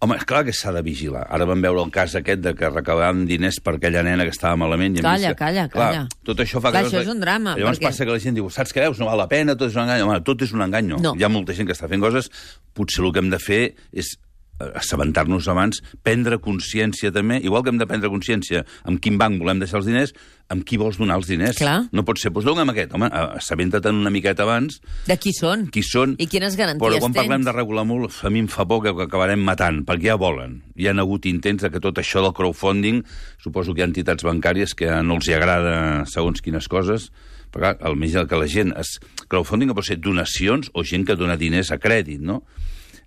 Home, 0.03 0.17
és 0.19 0.25
clar 0.27 0.41
que 0.45 0.51
s'ha 0.53 0.73
de 0.75 0.81
vigilar. 0.83 1.23
Ara 1.33 1.45
vam 1.47 1.61
veure 1.63 1.79
el 1.81 1.89
cas 1.93 2.13
aquest 2.19 2.41
de 2.43 2.51
que 2.53 2.67
recabàvem 2.69 3.23
diners 3.29 3.61
per 3.63 3.77
aquella 3.77 4.03
nena 4.03 4.25
que 4.27 4.33
estava 4.35 4.57
malament. 4.59 4.97
I 4.99 5.01
Calla, 5.05 5.31
vist 5.31 5.39
calla, 5.39 5.63
clar, 5.71 5.87
calla. 5.93 6.01
Tot 6.27 6.43
això 6.43 6.59
fa 6.61 6.69
Clar, 6.73 6.83
que... 6.83 6.89
això 6.91 7.01
és 7.05 7.11
un 7.13 7.21
drama, 7.23 7.55
Llavors 7.57 7.79
perquè- 7.79 7.87
passa 7.93 8.05
que 8.05 8.11
la 8.11 8.19
gent 8.19 8.35
diu, 8.35 8.49
saps 8.53 8.75
què 8.75 8.83
veus? 8.83 8.99
No 8.99 9.07
val 9.07 9.17
la 9.23 9.29
pena, 9.31 9.55
tot 9.55 9.71
és 9.71 9.75
un 9.79 9.85
engany. 9.85 10.03
Home, 10.03 10.19
tot 10.27 10.43
és 10.43 10.51
un 10.53 10.61
engany, 10.67 10.85
no. 10.91 10.99
No. 11.01 11.15
Hi 11.15 11.23
ha 11.23 11.31
molta 11.31 11.55
gent 11.55 11.65
que 11.71 11.73
està 11.77 11.87
fent 11.89 12.03
coses. 12.03 12.29
Potser 12.75 13.05
el 13.07 13.13
que 13.15 13.23
hem 13.23 13.31
de 13.31 13.39
fer 13.39 13.61
és 13.95 14.17
assabentar-nos 14.59 15.47
abans, 15.51 15.81
prendre 16.05 16.37
consciència 16.39 17.11
també, 17.11 17.41
igual 17.43 17.63
que 17.63 17.73
hem 17.73 17.79
de 17.81 17.87
prendre 17.89 18.11
consciència 18.11 18.63
amb 18.87 19.01
quin 19.03 19.17
banc 19.19 19.41
volem 19.41 19.59
deixar 19.59 19.81
els 19.81 19.89
diners, 19.89 20.13
amb 20.53 20.63
qui 20.67 20.77
vols 20.77 20.99
donar 21.01 21.17
els 21.19 21.27
diners. 21.27 21.57
Clar. 21.59 21.89
No 21.91 22.05
pot 22.07 22.19
ser, 22.21 22.31
doncs 22.31 22.45
dona'm 22.47 22.71
aquest. 22.71 22.93
Home, 22.95 23.09
eh, 23.09 23.25
assabenta't-en 23.41 23.99
una 23.99 24.13
miqueta 24.13 24.45
abans, 24.45 24.79
De 25.07 25.17
qui 25.17 25.33
són? 25.35 25.67
qui 25.73 25.83
són... 25.83 26.15
I 26.21 26.27
quines 26.31 26.55
garanties 26.55 26.85
Però 26.85 27.01
quan 27.01 27.11
tens? 27.11 27.23
parlem 27.23 27.47
de 27.47 27.55
regular 27.55 27.85
molt, 27.87 28.21
a 28.23 28.31
mi 28.31 28.43
em 28.45 28.49
fa 28.51 28.67
por 28.69 28.83
que, 28.85 28.93
acabarem 29.05 29.43
matant, 29.43 29.83
perquè 29.87 30.13
ja 30.13 30.19
volen. 30.21 30.61
Hi 30.77 30.87
han 30.91 31.01
hagut 31.03 31.25
intents 31.25 31.65
de 31.65 31.71
que 31.73 31.81
tot 31.83 31.99
això 31.99 32.23
del 32.23 32.35
crowdfunding, 32.37 33.03
suposo 33.41 33.73
que 33.73 33.81
hi 33.83 33.87
ha 33.87 33.89
entitats 33.91 34.23
bancàries 34.23 34.75
que 34.77 34.91
no 35.03 35.19
els 35.19 35.27
hi 35.27 35.35
agrada 35.35 36.05
segons 36.07 36.41
quines 36.45 36.69
coses, 36.71 37.09
però 37.51 37.73
clar, 37.73 37.75
al 37.87 37.99
mig 37.99 38.15
que 38.15 38.39
la 38.39 38.47
gent... 38.47 38.73
Es... 38.77 38.99
Crowdfunding 39.27 39.73
pot 39.73 39.87
ser 39.87 39.97
donacions 39.97 40.69
o 40.77 40.83
gent 40.85 41.03
que 41.07 41.15
dona 41.17 41.35
diners 41.35 41.71
a 41.73 41.79
crèdit, 41.81 42.21
no? 42.21 42.43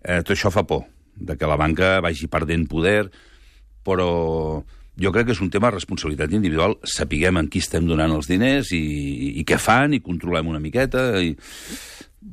Eh, 0.03 0.21
tot 0.23 0.35
això 0.35 0.51
fa 0.51 0.65
por, 0.67 0.83
de 1.19 1.37
que 1.37 1.51
la 1.51 1.59
banca 1.61 1.99
vagi 2.05 2.31
perdent 2.31 2.69
poder, 2.71 3.09
però 3.85 4.11
jo 4.99 5.13
crec 5.15 5.29
que 5.29 5.37
és 5.37 5.43
un 5.45 5.51
tema 5.51 5.71
de 5.71 5.79
responsabilitat 5.79 6.33
individual, 6.35 6.77
sapiguem 6.83 7.39
en 7.39 7.51
qui 7.51 7.63
estem 7.63 7.87
donant 7.87 8.13
els 8.15 8.31
diners 8.31 8.73
i, 8.75 8.83
i, 9.39 9.45
què 9.47 9.61
fan, 9.63 9.95
i 9.95 10.03
controlem 10.03 10.51
una 10.51 10.63
miqueta, 10.63 11.13
i... 11.23 11.37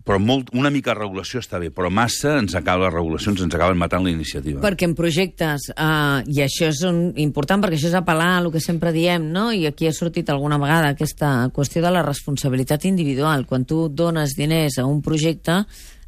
però 0.05 0.17
molt, 0.17 0.49
una 0.57 0.71
mica 0.73 0.95
de 0.95 0.97
regulació 0.97 1.43
està 1.43 1.59
bé, 1.61 1.69
però 1.69 1.91
massa 1.93 2.39
ens 2.41 2.57
acaba, 2.57 2.87
les 2.87 2.95
regulacions 2.95 3.43
ens 3.45 3.53
acaben 3.53 3.77
matant 3.77 4.03
la 4.03 4.09
iniciativa. 4.09 4.63
Perquè 4.65 4.89
en 4.89 4.95
projectes, 4.97 5.69
eh, 5.75 6.25
i 6.25 6.41
això 6.41 6.71
és 6.71 6.81
un, 6.89 7.03
important 7.21 7.61
perquè 7.61 7.77
això 7.77 7.91
és 7.91 7.99
apel·lar 8.01 8.31
a 8.33 8.39
el 8.41 8.49
que 8.55 8.63
sempre 8.63 8.93
diem, 8.95 9.29
no? 9.29 9.51
i 9.53 9.67
aquí 9.69 9.85
ha 9.85 9.93
sortit 9.93 10.33
alguna 10.33 10.57
vegada 10.61 10.95
aquesta 10.95 11.51
qüestió 11.53 11.85
de 11.85 11.93
la 11.93 12.03
responsabilitat 12.05 12.89
individual. 12.89 13.45
Quan 13.45 13.69
tu 13.69 13.85
dones 13.93 14.33
diners 14.33 14.81
a 14.81 14.89
un 14.89 15.05
projecte, 15.05 15.61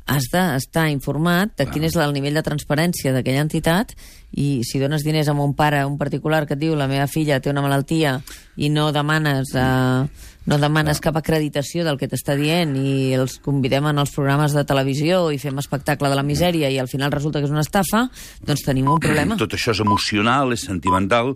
has 0.08 0.30
d'estar 0.32 0.88
informat 0.90 1.52
de 1.60 1.68
quin 1.68 1.84
és 1.84 1.96
el 2.00 2.14
nivell 2.16 2.38
de 2.40 2.44
transparència 2.46 3.12
d'aquella 3.14 3.44
entitat 3.44 3.92
i 4.40 4.64
si 4.68 4.80
dones 4.80 5.04
diners 5.04 5.28
a 5.28 5.36
un 5.36 5.54
pare, 5.56 5.84
un 5.86 5.98
particular 6.00 6.46
que 6.48 6.56
et 6.56 6.62
diu 6.62 6.76
la 6.76 6.88
meva 6.88 7.08
filla 7.12 7.42
té 7.44 7.52
una 7.52 7.64
malaltia 7.64 8.18
i 8.56 8.72
no 8.72 8.90
demanes, 8.96 9.52
eh, 9.56 10.08
no 10.48 10.60
demanes 10.60 11.04
cap 11.04 11.20
acreditació 11.20 11.84
del 11.84 12.00
que 12.00 12.08
t'està 12.08 12.38
dient 12.40 12.76
i 12.80 13.14
els 13.20 13.38
convidem 13.44 13.88
en 13.92 14.00
els 14.00 14.16
programes 14.16 14.56
de 14.56 14.64
televisió 14.68 15.28
i 15.32 15.42
fem 15.44 15.60
espectacle 15.60 16.10
de 16.10 16.20
la 16.20 16.26
misèria 16.28 16.72
i 16.72 16.80
al 16.80 16.88
final 16.88 17.12
resulta 17.12 17.40
que 17.40 17.50
és 17.52 17.56
una 17.56 17.66
estafa, 17.68 18.08
doncs 18.48 18.64
tenim 18.66 18.88
un 18.88 19.04
problema. 19.04 19.38
Tot 19.40 19.60
això 19.60 19.76
és 19.76 19.84
emocional, 19.84 20.56
és 20.56 20.64
sentimental, 20.68 21.36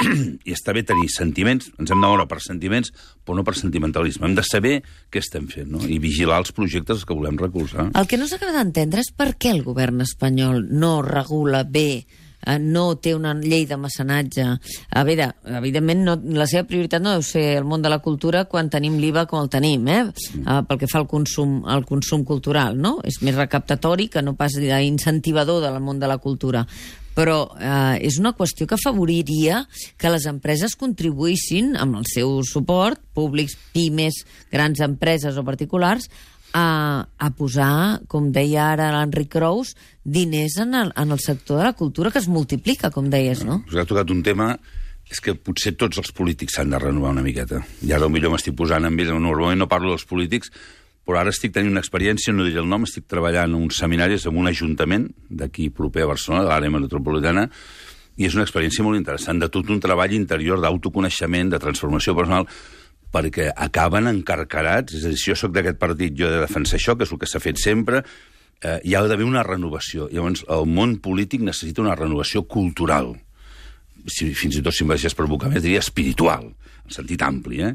i 0.48 0.54
està 0.54 0.74
bé 0.76 0.84
tenir 0.86 1.10
sentiments, 1.12 1.70
ens 1.78 1.92
hem 1.92 2.00
de 2.00 2.08
moure 2.08 2.26
per 2.30 2.40
sentiments, 2.44 2.92
però 3.22 3.38
no 3.38 3.46
per 3.46 3.56
sentimentalisme. 3.58 4.26
Hem 4.28 4.38
de 4.38 4.46
saber 4.46 4.74
què 5.12 5.22
estem 5.22 5.48
fent, 5.52 5.70
no? 5.74 5.82
I 5.84 6.00
vigilar 6.02 6.40
els 6.42 6.54
projectes 6.56 7.06
que 7.06 7.16
volem 7.16 7.38
recolzar. 7.40 7.90
El 7.98 8.08
que 8.10 8.20
no 8.20 8.28
s'acaba 8.30 8.56
d'entendre 8.58 9.04
és 9.04 9.12
per 9.16 9.32
què 9.36 9.54
el 9.54 9.64
govern 9.66 10.04
espanyol 10.04 10.64
no 10.72 11.00
regula 11.06 11.64
bé 11.68 12.04
eh, 12.46 12.58
no 12.58 12.96
té 13.00 13.14
una 13.14 13.34
llei 13.38 13.66
de 13.66 13.78
mecenatge. 13.78 14.46
A 14.90 15.04
veure, 15.06 15.28
evidentment, 15.58 16.02
no, 16.06 16.16
la 16.38 16.48
seva 16.50 16.66
prioritat 16.68 17.02
no 17.02 17.14
deu 17.16 17.26
ser 17.26 17.44
el 17.60 17.68
món 17.68 17.84
de 17.84 17.92
la 17.92 18.00
cultura 18.04 18.44
quan 18.50 18.70
tenim 18.72 18.98
l'IVA 19.02 19.26
com 19.30 19.42
el 19.44 19.52
tenim, 19.52 19.86
eh? 19.88 20.02
Uh, 20.42 20.62
pel 20.68 20.80
que 20.82 20.90
fa 20.90 21.02
al 21.02 21.08
consum, 21.10 21.60
al 21.68 21.86
consum 21.88 22.26
cultural, 22.28 22.78
no? 22.78 22.96
És 23.06 23.20
més 23.22 23.38
recaptatori 23.38 24.08
que 24.12 24.24
no 24.24 24.36
pas 24.38 24.58
incentivador 24.58 25.62
del 25.62 25.80
món 25.80 26.02
de 26.02 26.10
la 26.10 26.18
cultura 26.18 26.66
però 27.16 27.38
eh, 27.58 28.02
és 28.08 28.18
una 28.20 28.34
qüestió 28.36 28.66
que 28.68 28.78
afavoriria 28.78 29.62
que 30.00 30.12
les 30.12 30.26
empreses 30.30 30.76
contribuïssin 30.80 31.76
amb 31.80 32.00
el 32.00 32.08
seu 32.10 32.40
suport, 32.48 33.00
públics, 33.14 33.56
pimes, 33.74 34.22
grans 34.52 34.80
empreses 34.84 35.38
o 35.38 35.46
particulars, 35.46 36.08
a, 36.52 37.08
a 37.16 37.30
posar, 37.32 38.02
com 38.12 38.28
deia 38.32 38.68
ara 38.74 38.90
l'Enric 38.92 39.30
Crous, 39.32 39.72
diners 40.04 40.58
en 40.60 40.76
el, 40.76 40.92
en 40.96 41.14
el 41.14 41.20
sector 41.20 41.58
de 41.58 41.70
la 41.70 41.72
cultura 41.72 42.12
que 42.12 42.20
es 42.20 42.28
multiplica, 42.28 42.92
com 42.92 43.08
deies, 43.10 43.44
no? 43.48 43.62
Us 43.68 43.80
ha 43.80 43.88
tocat 43.88 44.12
un 44.12 44.22
tema 44.24 44.52
és 45.12 45.20
que 45.20 45.34
potser 45.36 45.74
tots 45.76 45.98
els 46.00 46.12
polítics 46.16 46.56
s'han 46.56 46.72
de 46.72 46.78
renovar 46.80 47.10
una 47.12 47.24
miqueta. 47.24 47.60
I 47.84 47.92
ara 47.92 48.08
potser 48.08 48.30
m'estic 48.32 48.56
posant 48.56 48.86
amb 48.88 49.00
ells, 49.00 49.12
normalment 49.12 49.60
no 49.60 49.68
parlo 49.68 49.92
dels 49.92 50.06
polítics, 50.08 50.52
però 51.06 51.18
ara 51.20 51.32
estic 51.34 51.54
tenint 51.54 51.72
una 51.74 51.82
experiència, 51.82 52.34
no 52.34 52.46
diré 52.46 52.60
el 52.62 52.68
nom, 52.70 52.84
estic 52.86 53.08
treballant 53.10 53.50
en 53.50 53.56
uns 53.58 53.80
seminaris 53.82 54.26
en 54.30 54.38
un 54.38 54.50
ajuntament 54.50 55.08
d'aquí 55.28 55.68
proper 55.74 56.04
a 56.04 56.12
Barcelona, 56.12 56.44
de 56.46 56.52
l'àrea 56.52 56.74
metropolitana, 56.74 57.48
i 58.20 58.28
és 58.28 58.36
una 58.36 58.44
experiència 58.46 58.84
molt 58.86 59.00
interessant, 59.00 59.40
de 59.40 59.48
tot 59.50 59.70
un 59.72 59.80
treball 59.82 60.14
interior 60.14 60.60
d'autoconeixement, 60.62 61.50
de 61.50 61.60
transformació 61.62 62.14
personal, 62.14 62.46
perquè 63.12 63.50
acaben 63.50 64.08
encarcarats, 64.08 64.94
és 64.96 65.04
a 65.04 65.12
dir, 65.12 65.18
si 65.20 65.32
jo 65.32 65.36
sóc 65.38 65.52
d'aquest 65.56 65.80
partit, 65.80 66.14
jo 66.16 66.28
he 66.28 66.36
de 66.36 66.44
defensar 66.44 66.78
això, 66.78 66.94
que 66.96 67.08
és 67.08 67.12
el 67.12 67.20
que 67.20 67.28
s'ha 67.28 67.42
fet 67.42 67.60
sempre, 67.60 68.04
eh, 68.62 68.78
hi 68.84 68.94
ha 68.94 69.02
d'haver 69.04 69.26
una 69.26 69.42
renovació. 69.44 70.08
Llavors, 70.12 70.46
el 70.48 70.68
món 70.70 70.96
polític 71.04 71.42
necessita 71.44 71.82
una 71.84 71.96
renovació 71.98 72.44
cultural, 72.48 73.12
si, 74.06 74.32
fins 74.38 74.56
i 74.58 74.62
tot 74.64 74.76
si 74.76 74.86
em 74.86 74.94
deixés 74.94 75.18
provocar 75.18 75.50
més, 75.50 75.64
diria 75.64 75.82
espiritual, 75.82 76.48
en 76.86 76.94
sentit 76.94 77.22
ampli, 77.26 77.60
eh? 77.66 77.74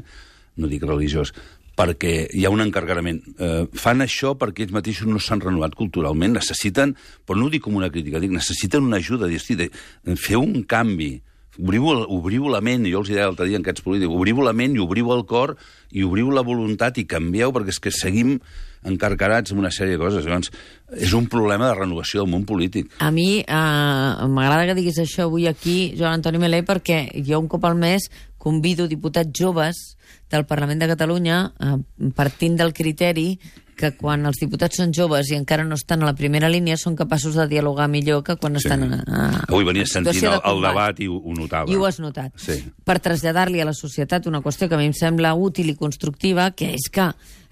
no 0.58 0.66
dic 0.66 0.82
religiós, 0.82 1.30
perquè 1.78 2.14
hi 2.34 2.44
ha 2.44 2.50
un 2.50 2.64
encargarament. 2.64 3.22
Eh, 3.38 3.62
fan 3.78 4.02
això 4.02 4.34
perquè 4.38 4.66
ells 4.66 4.74
mateixos 4.74 5.08
no 5.08 5.22
s'han 5.22 5.44
renovat 5.44 5.78
culturalment, 5.78 6.34
necessiten, 6.34 6.96
però 7.24 7.38
no 7.38 7.46
ho 7.46 7.54
dic 7.54 7.64
com 7.64 7.78
una 7.78 7.92
crítica, 7.94 8.20
dic, 8.22 8.34
necessiten 8.34 8.86
una 8.88 8.98
ajuda, 8.98 9.30
dir, 9.30 9.38
hosti, 9.38 9.70
fer 10.18 10.40
un 10.40 10.64
canvi, 10.68 11.12
obriu, 11.58 11.90
obriu 12.18 12.48
la 12.50 12.62
ment, 12.64 12.86
jo 12.90 13.02
els 13.02 13.10
deia 13.10 13.28
l'altre 13.28 13.48
dia 13.48 13.58
en 13.58 13.66
aquests 13.66 13.84
polítics, 13.86 14.14
obriu 14.14 14.42
la 14.44 14.54
ment 14.56 14.76
i 14.76 14.82
obriu 14.82 15.12
el 15.14 15.26
cor 15.28 15.56
i 15.94 16.04
obriu 16.06 16.30
la 16.34 16.46
voluntat 16.46 16.98
i 16.98 17.06
canvieu, 17.08 17.52
perquè 17.54 17.74
és 17.74 17.82
que 17.82 17.94
seguim 17.94 18.38
encarcarats 18.86 19.52
amb 19.52 19.62
una 19.64 19.72
sèrie 19.74 19.96
de 19.96 20.00
coses. 20.00 20.24
Llavors, 20.24 20.52
és 20.94 21.12
un 21.16 21.26
problema 21.30 21.68
de 21.68 21.78
renovació 21.80 22.22
del 22.22 22.30
món 22.30 22.46
polític. 22.48 22.92
A 23.02 23.10
mi 23.14 23.40
eh, 23.42 24.26
m'agrada 24.30 24.68
que 24.68 24.78
diguis 24.78 25.00
això 25.02 25.26
avui 25.26 25.48
aquí, 25.50 25.94
Joan 25.98 26.20
Antoni 26.20 26.40
Melé, 26.42 26.62
perquè 26.66 27.08
jo 27.26 27.42
un 27.42 27.50
cop 27.50 27.66
al 27.66 27.78
mes 27.78 28.08
convido 28.48 28.88
diputats 28.88 29.30
joves 29.36 29.84
del 30.32 30.44
Parlament 30.48 30.80
de 30.80 30.88
Catalunya 30.96 31.38
eh, 31.60 32.10
partint 32.16 32.56
del 32.58 32.72
criteri 32.72 33.34
que 33.78 33.92
quan 33.94 34.24
els 34.26 34.40
diputats 34.42 34.74
són 34.80 34.90
joves 34.90 35.28
i 35.30 35.36
encara 35.38 35.62
no 35.62 35.76
estan 35.78 36.02
a 36.02 36.08
la 36.08 36.14
primera 36.18 36.48
línia 36.50 36.74
són 36.80 36.96
capaços 36.98 37.36
de 37.38 37.44
dialogar 37.46 37.86
millor 37.92 38.24
que 38.26 38.34
quan 38.34 38.56
Sí. 38.58 38.64
estan 38.66 38.82
a, 38.88 38.96
a, 39.06 39.28
Avui 39.46 39.62
venia 39.68 39.84
en 39.86 39.90
sentint 39.92 40.24
el, 40.24 40.32
de 40.32 40.34
el 40.34 40.42
combat. 40.42 40.72
debat 40.72 41.00
i 41.04 41.06
ho, 41.06 41.20
ho 41.22 41.34
notava. 41.36 41.70
I 41.70 41.76
ho 41.78 41.86
has 41.86 42.00
notat. 42.02 42.32
Sí. 42.42 42.56
Per 42.84 42.98
traslladar-li 42.98 43.60
a 43.62 43.68
la 43.68 43.76
societat 43.78 44.26
una 44.26 44.40
qüestió 44.42 44.66
que 44.68 44.74
a 44.74 44.80
mi 44.82 44.88
em 44.90 44.96
sembla 44.98 45.30
útil 45.38 45.70
i 45.70 45.76
constructiva, 45.78 46.50
que 46.58 46.72
és 46.74 46.88
que 46.90 47.06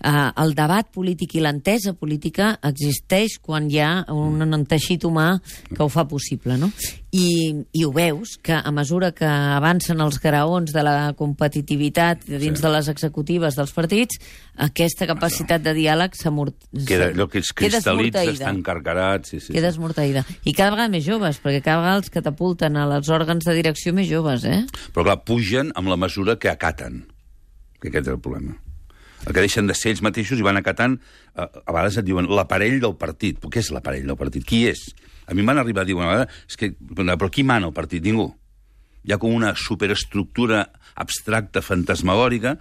eh, 0.06 0.30
el 0.42 0.54
debat 0.54 0.86
polític 0.94 1.34
i 1.34 1.42
l'entesa 1.42 1.92
política 1.98 2.52
existeix 2.62 3.40
quan 3.42 3.66
hi 3.70 3.80
ha 3.82 3.90
un, 4.14 4.38
un 4.46 4.64
teixit 4.70 5.02
humà 5.08 5.40
que 5.74 5.82
ho 5.82 5.88
fa 5.90 6.06
possible, 6.08 6.56
no? 6.60 6.70
I, 7.16 7.54
I 7.72 7.84
ho 7.86 7.90
veus, 7.96 8.34
que 8.44 8.52
a 8.54 8.70
mesura 8.76 9.10
que 9.16 9.26
avancen 9.26 10.00
els 10.04 10.18
graons 10.20 10.72
de 10.74 10.82
la 10.84 11.12
competitivitat 11.16 12.26
dins 12.28 12.58
Sí. 12.58 12.62
de 12.62 12.70
les 12.74 12.88
executives 12.92 13.56
dels 13.56 13.72
partits, 13.72 14.18
aquesta 14.56 15.06
capacitat 15.08 15.62
de 15.64 15.72
diàleg. 15.76 16.12
Queda, 16.86 17.08
allò 17.12 17.26
que 17.28 17.40
es 17.40 17.52
cristal·litza, 17.56 18.22
està 18.30 18.50
encarcarat... 18.52 19.26
Sí, 19.26 19.40
sí, 19.40 19.52
Queda 19.56 19.70
esmorteïda. 19.72 20.24
I 20.44 20.52
cada 20.52 20.74
vegada 20.74 20.92
més 20.92 21.04
joves, 21.06 21.40
perquè 21.40 21.62
cada 21.64 21.80
vegada 21.82 22.02
els 22.02 22.12
catapulten 22.12 22.76
als 22.76 23.08
òrgans 23.08 23.44
de 23.44 23.54
direcció 23.56 23.94
més 23.96 24.08
joves, 24.10 24.44
eh? 24.44 24.62
Però 24.92 25.04
clar, 25.06 25.22
pugen 25.24 25.72
amb 25.74 25.88
la 25.88 25.96
mesura 25.96 26.36
que 26.36 26.52
acaten. 26.52 27.06
Que 27.80 27.88
aquest 27.88 28.06
és 28.08 28.12
el 28.14 28.20
problema. 28.20 28.56
El 29.26 29.33
que 29.33 29.40
deixen 29.40 29.66
de 29.66 29.74
ser 29.74 29.90
ells 29.94 30.02
mateixos 30.05 30.38
i 30.38 30.44
van 30.44 30.57
acatant, 30.61 30.98
a, 31.35 31.48
a 31.48 31.72
vegades 31.72 31.96
et 31.98 32.05
diuen 32.07 32.29
l'aparell 32.29 32.76
del 32.83 32.94
partit. 33.00 33.38
Però 33.40 33.50
què 33.50 33.62
és 33.64 33.70
l'aparell 33.74 34.07
del 34.07 34.16
partit? 34.20 34.44
Qui 34.46 34.66
és? 34.68 34.85
A 35.26 35.35
mi 35.35 35.42
m'han 35.42 35.59
arribat 35.59 35.83
a 35.83 35.88
dir 35.88 35.96
una 35.96 36.07
vegada, 36.11 36.29
és 36.48 36.57
que, 36.61 36.72
però 36.76 37.31
qui 37.33 37.42
mana 37.42 37.66
el 37.66 37.74
partit? 37.74 38.05
Ningú. 38.05 38.29
Hi 39.07 39.14
ha 39.14 39.18
com 39.22 39.33
una 39.35 39.55
superestructura 39.59 40.66
abstracta, 40.94 41.62
fantasmagòrica, 41.62 42.57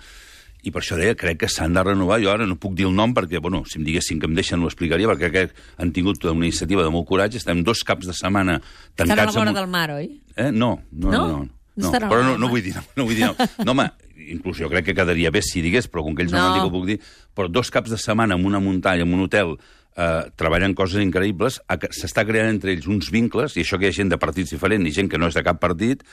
i 0.65 0.71
per 0.73 0.81
això 0.81 0.95
deia, 0.97 1.13
crec 1.13 1.37
que 1.43 1.47
s'han 1.51 1.75
de 1.77 1.83
renovar. 1.85 2.17
Jo 2.23 2.31
ara 2.33 2.47
no 2.49 2.55
puc 2.57 2.73
dir 2.77 2.87
el 2.89 2.95
nom 2.97 3.11
perquè, 3.13 3.37
bueno, 3.41 3.61
si 3.69 3.77
em 3.77 3.85
diguessin 3.85 4.17
que 4.21 4.25
em 4.25 4.33
deixen 4.33 4.63
ho 4.63 4.69
explicaria, 4.69 5.05
perquè 5.11 5.29
crec 5.29 5.51
que 5.53 5.61
han 5.77 5.91
tingut 5.93 6.17
tota 6.17 6.33
una 6.33 6.47
iniciativa 6.47 6.81
de 6.81 6.89
molt 6.93 7.05
coratge. 7.09 7.37
Estem 7.37 7.61
dos 7.63 7.83
caps 7.85 8.07
de 8.09 8.15
setmana 8.17 8.57
Estan 8.63 9.11
a 9.11 9.13
la 9.13 9.15
tancats... 9.27 9.35
vora 9.37 9.49
amb 9.51 9.53
un- 9.53 9.61
del 9.61 9.69
mar, 9.69 9.89
oi? 9.93 10.07
Eh? 10.35 10.49
No, 10.51 10.71
no, 10.91 11.11
No? 11.11 11.11
no. 11.11 11.27
no, 11.27 11.49
No 11.75 11.89
estarà 11.91 12.07
però 12.09 12.23
no, 12.23 12.37
no 12.39 12.47
vull 12.49 12.63
dir, 12.63 12.71
no, 12.73 12.81
no 12.95 13.03
vull 13.05 13.17
dir, 13.19 13.25
no. 13.27 13.35
no 13.65 13.73
home, 13.75 13.85
inclús 14.33 14.57
jo 14.59 14.69
crec 14.71 14.85
que 14.89 14.95
quedaria 14.97 15.31
bé 15.31 15.41
si 15.45 15.61
digués, 15.61 15.87
però 15.91 16.03
com 16.03 16.15
que 16.15 16.23
ells 16.25 16.31
no, 16.33 16.39
No. 16.39 16.43
m'han 16.43 16.53
dit 16.59 16.63
que 16.63 16.69
ho 16.69 16.75
puc 16.79 16.85
dir, 16.87 16.99
però 17.35 17.49
dos 17.51 17.71
caps 17.71 17.89
de 17.91 17.97
setmana 17.97 18.35
en 18.35 18.45
una 18.45 18.59
muntanya, 18.59 19.03
en 19.03 19.13
un 19.13 19.25
hotel, 19.27 19.57
eh, 19.97 20.23
treballant 20.35 20.73
coses 20.75 21.01
increïbles, 21.03 21.61
s'està 21.91 22.25
creant 22.27 22.49
entre 22.49 22.71
ells 22.73 22.87
uns 22.87 23.11
vincles, 23.11 23.55
i 23.57 23.61
això 23.63 23.77
que 23.79 23.85
hi 23.85 23.89
ha 23.93 23.99
gent 23.99 24.09
de 24.09 24.17
partits 24.17 24.51
diferents 24.51 24.87
i 24.87 24.91
gent 24.91 25.09
que 25.09 25.17
no 25.17 25.27
és 25.27 25.33
de 25.37 25.43
cap 25.43 25.59
partit, 25.59 26.03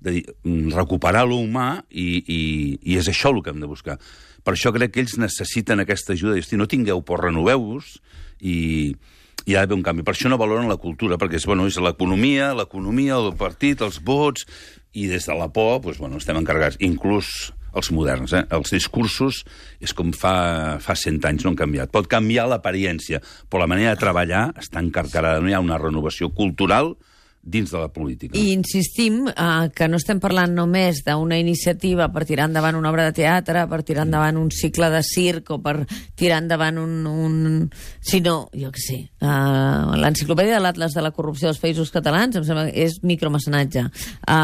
de 0.00 0.10
dir, 0.10 0.24
mm, 0.44 0.70
recuperar 0.74 1.26
lo 1.26 1.36
humà 1.40 1.82
i, 1.90 2.22
i, 2.28 2.78
i 2.82 2.96
és 2.98 3.08
això 3.08 3.30
el 3.34 3.42
que 3.42 3.50
hem 3.50 3.60
de 3.60 3.66
buscar. 3.70 3.98
Per 4.44 4.52
això 4.52 4.72
crec 4.74 4.92
que 4.92 5.00
ells 5.00 5.16
necessiten 5.16 5.80
aquesta 5.80 6.12
ajuda. 6.12 6.36
Hosti, 6.36 6.56
no 6.60 6.66
tingueu 6.68 7.00
por, 7.02 7.22
renoveu-vos 7.24 7.94
i, 8.40 8.94
i 9.46 9.54
ha 9.54 9.62
d'haver 9.62 9.78
un 9.78 9.82
canvi. 9.86 10.04
Per 10.04 10.12
això 10.12 10.28
no 10.28 10.36
valoren 10.36 10.68
la 10.68 10.76
cultura, 10.76 11.16
perquè 11.16 11.38
és, 11.40 11.46
bueno, 11.48 11.64
és 11.66 11.78
l'economia, 11.80 12.52
l'economia, 12.58 13.16
el 13.16 13.32
partit, 13.40 13.80
els 13.80 14.02
vots, 14.04 14.44
i 14.94 15.08
des 15.10 15.26
de 15.26 15.36
la 15.36 15.50
por 15.52 15.82
doncs, 15.82 15.98
bueno, 15.98 16.18
estem 16.22 16.38
encarregats. 16.38 16.78
Inclús 16.84 17.52
els 17.74 17.90
moderns, 17.90 18.32
eh? 18.32 18.44
els 18.54 18.70
discursos 18.70 19.42
és 19.82 19.92
com 19.96 20.12
fa, 20.14 20.78
fa 20.82 20.94
100 20.94 21.26
anys, 21.28 21.44
no 21.44 21.52
han 21.52 21.58
canviat. 21.58 21.90
Pot 21.94 22.06
canviar 22.10 22.46
l'apariència, 22.50 23.20
però 23.50 23.64
la 23.64 23.70
manera 23.70 23.94
de 23.94 24.00
treballar 24.00 24.46
està 24.60 24.82
encarcarada. 24.82 25.42
No 25.42 25.50
hi 25.50 25.56
ha 25.58 25.64
una 25.64 25.80
renovació 25.80 26.30
cultural 26.34 26.94
dins 27.44 27.70
de 27.70 27.78
la 27.78 27.90
política. 27.92 28.38
I 28.38 28.54
insistim 28.54 29.26
eh, 29.28 29.68
que 29.76 29.86
no 29.88 29.98
estem 30.00 30.18
parlant 30.20 30.54
només 30.56 31.02
d'una 31.04 31.36
iniciativa 31.38 32.08
per 32.12 32.24
tirar 32.24 32.48
endavant 32.48 32.78
una 32.78 32.88
obra 32.90 33.04
de 33.10 33.14
teatre, 33.20 33.66
per 33.68 33.82
tirar 33.84 34.06
endavant 34.08 34.38
un 34.40 34.48
cicle 34.54 34.88
de 34.90 35.02
circ 35.04 35.52
o 35.52 35.60
per 35.62 35.76
tirar 36.16 36.40
endavant 36.42 36.80
un... 36.80 36.94
un... 37.06 37.34
sinó, 38.04 38.48
jo 38.56 38.70
què 38.72 38.80
sé, 38.80 38.98
eh, 39.20 39.98
l'enciclopèdia 40.00 40.56
de 40.56 40.62
l'Atlas 40.64 40.96
de 40.96 41.04
la 41.04 41.12
corrupció 41.12 41.50
dels 41.50 41.60
països 41.60 41.92
catalans 41.92 42.40
em 42.40 42.46
sembla 42.48 42.66
que 42.70 42.88
és 42.88 42.96
micromecenatge. 43.04 43.84
Eh, 43.84 44.38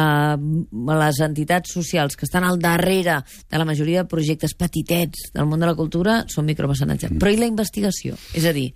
eh, 0.00 0.96
les 1.02 1.22
entitats 1.22 1.76
socials 1.78 2.18
que 2.18 2.26
estan 2.26 2.48
al 2.48 2.58
darrere 2.62 3.20
de 3.22 3.62
la 3.62 3.68
majoria 3.68 4.02
de 4.02 4.10
projectes 4.10 4.56
petitets 4.58 5.30
del 5.32 5.46
món 5.46 5.62
de 5.62 5.70
la 5.70 5.78
cultura 5.78 6.22
són 6.32 6.50
micromecenatge. 6.50 7.12
Mm. 7.12 7.22
Però 7.22 7.30
i 7.30 7.38
la 7.38 7.50
investigació? 7.50 8.18
És 8.34 8.48
a 8.48 8.54
dir, 8.56 8.72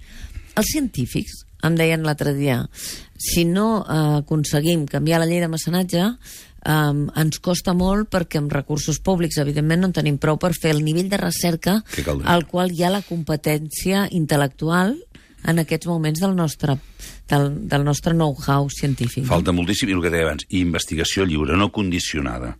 els 0.57 0.71
científics 0.73 1.43
em 1.67 1.77
deien 1.77 2.05
l'altre 2.07 2.35
dia, 2.37 2.61
si 3.19 3.45
no 3.45 3.85
eh, 3.85 4.21
aconseguim 4.23 4.87
canviar 4.91 5.21
la 5.23 5.29
llei 5.29 5.41
de 5.43 5.51
mecenatge, 5.53 6.05
eh, 6.07 6.93
ens 7.23 7.41
costa 7.43 7.75
molt 7.75 8.11
perquè 8.13 8.41
amb 8.43 8.53
recursos 8.53 9.01
públics, 9.01 9.39
evidentment, 9.43 9.83
no 9.83 9.91
en 9.91 9.97
tenim 9.97 10.21
prou 10.23 10.39
per 10.41 10.55
fer 10.57 10.75
el 10.75 10.85
nivell 10.85 11.11
de 11.13 11.21
recerca 11.21 11.81
al 12.25 12.47
qual 12.51 12.73
hi 12.73 12.85
ha 12.85 12.93
la 12.93 13.05
competència 13.07 14.07
intel·lectual 14.11 14.97
en 15.47 15.63
aquests 15.63 15.87
moments 15.87 16.21
del 16.21 16.35
nostre, 16.35 16.77
del, 17.31 17.51
del 17.71 17.85
nostre 17.87 18.15
know-how 18.15 18.69
científic. 18.73 19.27
Falta 19.29 19.55
moltíssim, 19.55 19.91
i 19.91 19.97
el 19.97 20.03
que 20.03 20.11
deia 20.11 20.27
abans, 20.27 20.47
investigació 20.59 21.27
lliure, 21.29 21.57
no 21.59 21.71
condicionada. 21.73 22.57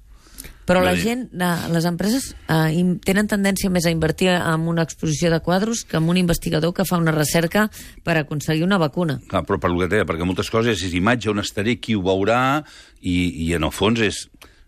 Però 0.67 0.83
la 0.83 0.97
gent, 0.99 1.29
les 1.33 1.87
empreses 1.87 2.33
eh, 2.51 2.83
tenen 3.07 3.31
tendència 3.31 3.71
més 3.71 3.87
a 3.87 3.93
invertir 3.95 4.33
en 4.35 4.67
una 4.67 4.83
exposició 4.87 5.31
de 5.31 5.39
quadros 5.41 5.85
que 5.87 6.01
en 6.01 6.11
un 6.11 6.19
investigador 6.19 6.75
que 6.75 6.85
fa 6.89 6.99
una 6.99 7.15
recerca 7.15 7.69
per 8.05 8.19
aconseguir 8.19 8.67
una 8.67 8.81
vacuna. 8.83 9.21
Clar, 9.31 9.45
però 9.47 9.61
per 9.63 9.71
que 9.77 9.91
deia, 9.95 10.09
perquè 10.09 10.27
moltes 10.27 10.51
coses 10.51 10.83
és 10.83 10.99
imatge 10.99 11.31
on 11.31 11.43
estaré, 11.45 11.79
qui 11.79 11.95
ho 11.95 12.03
veurà, 12.03 12.65
i, 13.01 13.47
i 13.47 13.53
en 13.55 13.67
el 13.67 13.75
fons 13.75 14.03
és 14.03 14.27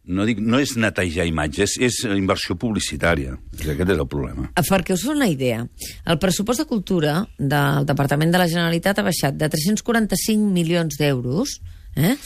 no, 0.09 0.25
dic, 0.25 0.41
no 0.41 0.61
és 0.63 0.75
netejar 0.81 1.27
imatges, 1.29 1.77
és, 1.77 1.99
és 2.07 2.17
inversió 2.17 2.57
publicitària. 2.59 3.37
Aquest 3.59 3.93
és 3.93 3.99
el 3.99 4.09
problema. 4.09 4.49
Perquè 4.57 4.97
us 4.97 5.05
una 5.09 5.29
idea, 5.31 5.65
el 6.09 6.21
pressupost 6.23 6.65
de 6.65 6.69
cultura 6.71 7.21
del 7.39 7.89
Departament 7.89 8.33
de 8.33 8.41
la 8.41 8.49
Generalitat 8.49 8.99
ha 8.99 9.07
baixat 9.07 9.37
de 9.39 9.51
345 9.53 10.49
milions 10.55 10.97
d'euros 11.01 11.59
eh, 11.97 12.17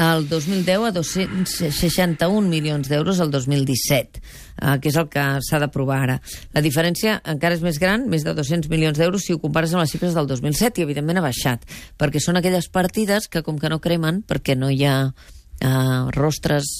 el 0.00 0.28
2010 0.30 0.86
a 0.88 0.92
261 0.96 2.48
milions 2.48 2.88
d'euros 2.88 3.20
el 3.20 3.30
2017, 3.30 4.20
eh, 4.62 4.78
que 4.80 4.88
és 4.88 4.96
el 4.96 5.10
que 5.12 5.24
s'ha 5.44 5.60
d'aprovar 5.60 5.98
ara. 6.06 6.16
La 6.56 6.62
diferència 6.64 7.18
encara 7.28 7.58
és 7.58 7.64
més 7.64 7.78
gran, 7.82 8.06
més 8.08 8.24
de 8.24 8.32
200 8.36 8.70
milions 8.72 8.96
d'euros, 8.96 9.26
si 9.26 9.36
ho 9.36 9.42
compares 9.42 9.74
amb 9.74 9.84
les 9.84 9.92
xifres 9.92 10.16
del 10.16 10.30
2007, 10.30 10.80
i 10.80 10.86
evidentment 10.88 11.20
ha 11.20 11.26
baixat, 11.26 11.68
perquè 12.00 12.22
són 12.22 12.40
aquelles 12.40 12.70
partides 12.72 13.28
que 13.28 13.44
com 13.44 13.60
que 13.60 13.68
no 13.68 13.80
cremen, 13.84 14.22
perquè 14.24 14.56
no 14.56 14.72
hi 14.72 14.86
ha 14.88 14.96
eh, 15.04 16.00
rostres 16.16 16.72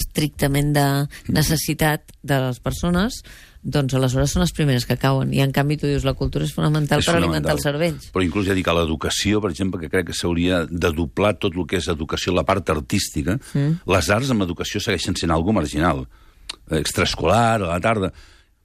estrictament 0.00 0.72
de 0.74 0.86
necessitat 1.28 2.16
de 2.22 2.40
les 2.48 2.58
persones, 2.64 3.20
doncs 3.64 3.94
aleshores 3.96 4.34
són 4.34 4.44
les 4.44 4.52
primeres 4.52 4.84
que 4.84 4.98
cauen. 5.00 5.32
I 5.32 5.40
en 5.44 5.52
canvi 5.56 5.78
tu 5.80 5.88
dius 5.88 6.04
la 6.04 6.12
cultura 6.18 6.44
és 6.44 6.52
fonamental 6.52 7.00
és 7.00 7.06
per 7.06 7.14
fonamental. 7.14 7.30
alimentar 7.30 7.54
els 7.56 7.64
cervells. 7.64 8.10
Però 8.12 8.24
inclús 8.24 8.46
ja 8.46 8.56
dic 8.56 8.68
a 8.68 8.76
l'educació, 8.76 9.40
per 9.40 9.50
exemple, 9.54 9.80
que 9.80 9.88
crec 9.88 10.10
que 10.10 10.16
s'hauria 10.16 10.64
de 10.68 10.92
doblar 10.92 11.34
tot 11.40 11.56
el 11.56 11.66
que 11.66 11.80
és 11.80 11.88
educació, 11.88 12.34
la 12.36 12.44
part 12.44 12.68
artística. 12.70 13.38
Mm. 13.54 13.80
Les 13.88 14.10
arts 14.10 14.30
amb 14.30 14.44
educació 14.44 14.80
segueixen 14.84 15.16
sent 15.16 15.32
algo 15.32 15.56
marginal. 15.56 16.04
Extraescolar, 16.70 17.62
a 17.62 17.72
la 17.72 17.80
tarda 17.80 18.12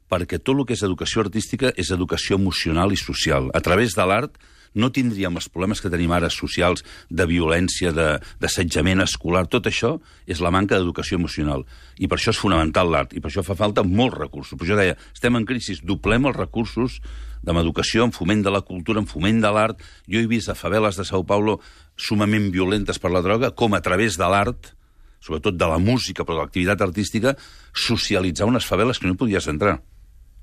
perquè 0.09 0.39
tot 0.41 0.57
el 0.57 0.65
que 0.65 0.73
és 0.73 0.83
educació 0.83 1.21
artística 1.21 1.71
és 1.77 1.91
educació 1.93 2.39
emocional 2.39 2.91
i 2.91 2.97
social. 2.97 3.51
A 3.53 3.62
través 3.62 3.93
de 3.95 4.05
l'art 4.09 4.39
no 4.75 4.91
tindríem 4.93 5.38
els 5.39 5.49
problemes 5.49 5.82
que 5.82 5.91
tenim 5.91 6.12
ara 6.13 6.29
socials 6.34 6.84
de 7.10 7.25
violència, 7.29 7.91
d'assetjament 7.93 9.01
escolar. 9.05 9.45
Tot 9.47 9.69
això 9.69 9.95
és 10.29 10.41
la 10.43 10.51
manca 10.53 10.77
d'educació 10.77 11.19
emocional. 11.19 11.65
I 11.97 12.08
per 12.08 12.19
això 12.19 12.34
és 12.34 12.41
fonamental 12.41 12.91
l'art, 12.91 13.13
i 13.13 13.21
per 13.21 13.32
això 13.32 13.43
fa 13.45 13.58
falta 13.58 13.84
molts 13.84 14.17
recursos. 14.17 14.58
Per 14.58 14.67
això 14.67 14.79
deia, 14.79 14.97
estem 15.13 15.36
en 15.39 15.47
crisi, 15.49 15.79
doblem 15.84 16.29
els 16.29 16.38
recursos 16.38 16.99
de 17.41 17.55
l'educació, 17.55 18.03
en 18.05 18.15
foment 18.15 18.43
de 18.43 18.51
la 18.51 18.62
cultura, 18.67 18.99
en 18.99 19.08
foment 19.08 19.39
de 19.41 19.51
l'art. 19.53 19.79
Jo 20.08 20.19
he 20.19 20.27
vist 20.29 20.51
a 20.51 20.58
faveles 20.58 20.99
de 20.99 21.05
Sao 21.08 21.23
Paulo 21.25 21.60
sumament 21.99 22.49
violentes 22.51 22.99
per 22.99 23.12
la 23.12 23.23
droga, 23.25 23.51
com 23.51 23.75
a 23.75 23.82
través 23.82 24.17
de 24.19 24.27
l'art, 24.27 24.73
sobretot 25.19 25.58
de 25.60 25.67
la 25.67 25.79
música, 25.79 26.23
però 26.23 26.39
de 26.39 26.45
l'activitat 26.45 26.82
artística, 26.82 27.36
socialitzar 27.75 28.47
unes 28.47 28.67
faveles 28.67 28.99
que 28.99 29.08
no 29.08 29.19
podies 29.19 29.47
entrar. 29.51 29.79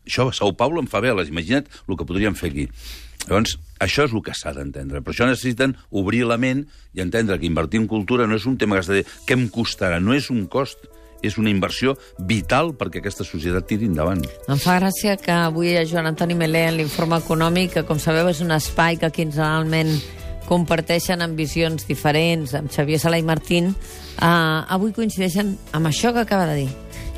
Això 0.07 0.29
a 0.29 0.33
Sao 0.37 0.55
Paulo 0.57 0.81
en 0.81 0.87
faveles, 0.87 1.33
imagina't 1.33 1.67
el 1.89 1.97
que 1.99 2.07
podríem 2.07 2.37
fer 2.39 2.53
aquí. 2.53 2.67
Llavors, 3.27 3.57
això 3.83 4.07
és 4.07 4.13
el 4.15 4.23
que 4.23 4.35
s'ha 4.35 4.55
d'entendre. 4.57 5.03
Per 5.03 5.13
això 5.13 5.27
necessiten 5.29 5.77
obrir 5.91 6.25
la 6.27 6.39
ment 6.39 6.65
i 6.95 7.03
entendre 7.03 7.39
que 7.39 7.49
invertir 7.49 7.83
en 7.83 7.89
cultura 7.91 8.27
no 8.27 8.39
és 8.39 8.47
un 8.47 8.57
tema 8.59 8.77
que 8.77 8.85
has 8.85 8.91
de 8.91 9.01
dir 9.01 9.09
què 9.27 9.35
em 9.37 9.49
costarà, 9.53 9.99
no 10.01 10.15
és 10.15 10.31
un 10.31 10.47
cost, 10.47 10.87
és 11.27 11.39
una 11.41 11.51
inversió 11.51 11.97
vital 12.29 12.75
perquè 12.79 13.01
aquesta 13.01 13.25
societat 13.27 13.67
tiri 13.67 13.89
endavant. 13.89 14.23
Em 14.49 14.61
fa 14.63 14.79
gràcia 14.79 15.17
que 15.21 15.35
avui 15.35 15.75
a 15.77 15.85
Joan 15.89 16.13
Antoni 16.13 16.37
Melé 16.39 16.67
en 16.71 16.79
l'informe 16.79 17.19
econòmic, 17.19 17.73
que 17.75 17.87
com 17.89 17.99
sabeu 17.99 18.31
és 18.31 18.43
un 18.45 18.55
espai 18.55 19.01
que 19.01 19.11
quinzenalment 19.11 19.97
comparteixen 20.47 21.25
amb 21.25 21.39
visions 21.39 21.89
diferents, 21.89 22.55
amb 22.55 22.71
Xavier 22.71 23.01
Sala 23.03 23.19
i 23.19 23.27
Martín, 23.27 23.73
eh, 23.73 24.27
avui 24.27 24.93
coincideixen 24.95 25.57
amb 25.73 25.91
això 25.91 26.13
que 26.15 26.23
acaba 26.23 26.47
de 26.47 26.63
dir. 26.63 26.71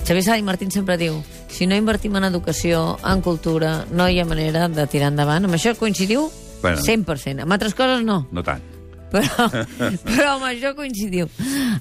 Xavier 0.06 0.24
Sala 0.24 0.38
i 0.38 0.46
Martín 0.46 0.70
sempre 0.72 0.96
diu 0.96 1.20
si 1.48 1.66
no 1.66 1.76
invertim 1.76 2.16
en 2.16 2.28
educació, 2.28 2.98
en 3.04 3.22
cultura, 3.24 3.84
no 3.90 4.08
hi 4.08 4.20
ha 4.20 4.26
manera 4.28 4.68
de 4.68 4.86
tirar 4.86 5.12
endavant. 5.12 5.48
Amb 5.48 5.58
això 5.58 5.74
coincidiu? 5.78 6.28
Bueno, 6.62 6.82
100%. 6.82 7.46
Amb 7.46 7.54
altres 7.54 7.74
coses 7.78 8.04
no. 8.04 8.24
No 8.32 8.44
tant. 8.44 8.64
Però, 9.08 9.46
però 10.08 10.34
amb 10.34 10.46
això 10.50 10.74
coincidiu. 10.76 11.28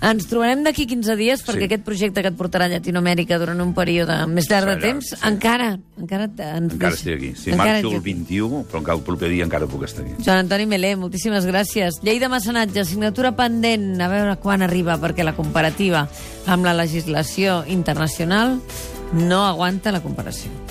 Ens 0.06 0.28
trobarem 0.30 0.64
d'aquí 0.64 0.86
15 0.88 1.18
dies 1.20 1.44
perquè 1.44 1.66
sí. 1.66 1.68
aquest 1.68 1.84
projecte 1.84 2.24
que 2.24 2.32
et 2.32 2.38
portarà 2.40 2.68
a 2.70 2.72
Llatinoamèrica 2.72 3.40
durant 3.42 3.60
un 3.64 3.74
període 3.76 4.16
més 4.32 4.50
llarg 4.52 4.72
de 4.72 4.78
temps, 4.84 5.12
sí. 5.12 5.20
encara... 5.28 5.74
Encara, 5.98 6.30
ens 6.30 6.76
encara 6.78 6.94
estic 6.96 7.16
aquí. 7.18 7.32
Si 7.36 7.52
encara 7.52 7.80
marxo 7.82 7.96
el 7.98 8.04
21, 8.06 8.64
però 8.70 8.82
encara 8.84 9.00
el 9.00 9.06
proper 9.08 9.32
dia 9.34 9.48
encara 9.48 9.70
puc 9.70 9.88
estar 9.88 10.06
aquí. 10.06 10.16
Joan 10.24 10.46
Antoni 10.46 10.68
Melé, 10.70 10.94
moltíssimes 11.00 11.48
gràcies. 11.50 12.00
Llei 12.06 12.22
de 12.24 12.30
mecenatge, 12.32 12.84
assignatura 12.86 13.34
pendent, 13.38 13.90
a 14.00 14.12
veure 14.12 14.38
quan 14.44 14.64
arriba, 14.64 15.00
perquè 15.02 15.26
la 15.28 15.36
comparativa 15.36 16.06
amb 16.48 16.68
la 16.70 16.78
legislació 16.78 17.64
internacional 17.68 18.60
no 19.14 19.46
aguanta 19.46 19.92
la 19.92 20.02
comparació. 20.02 20.67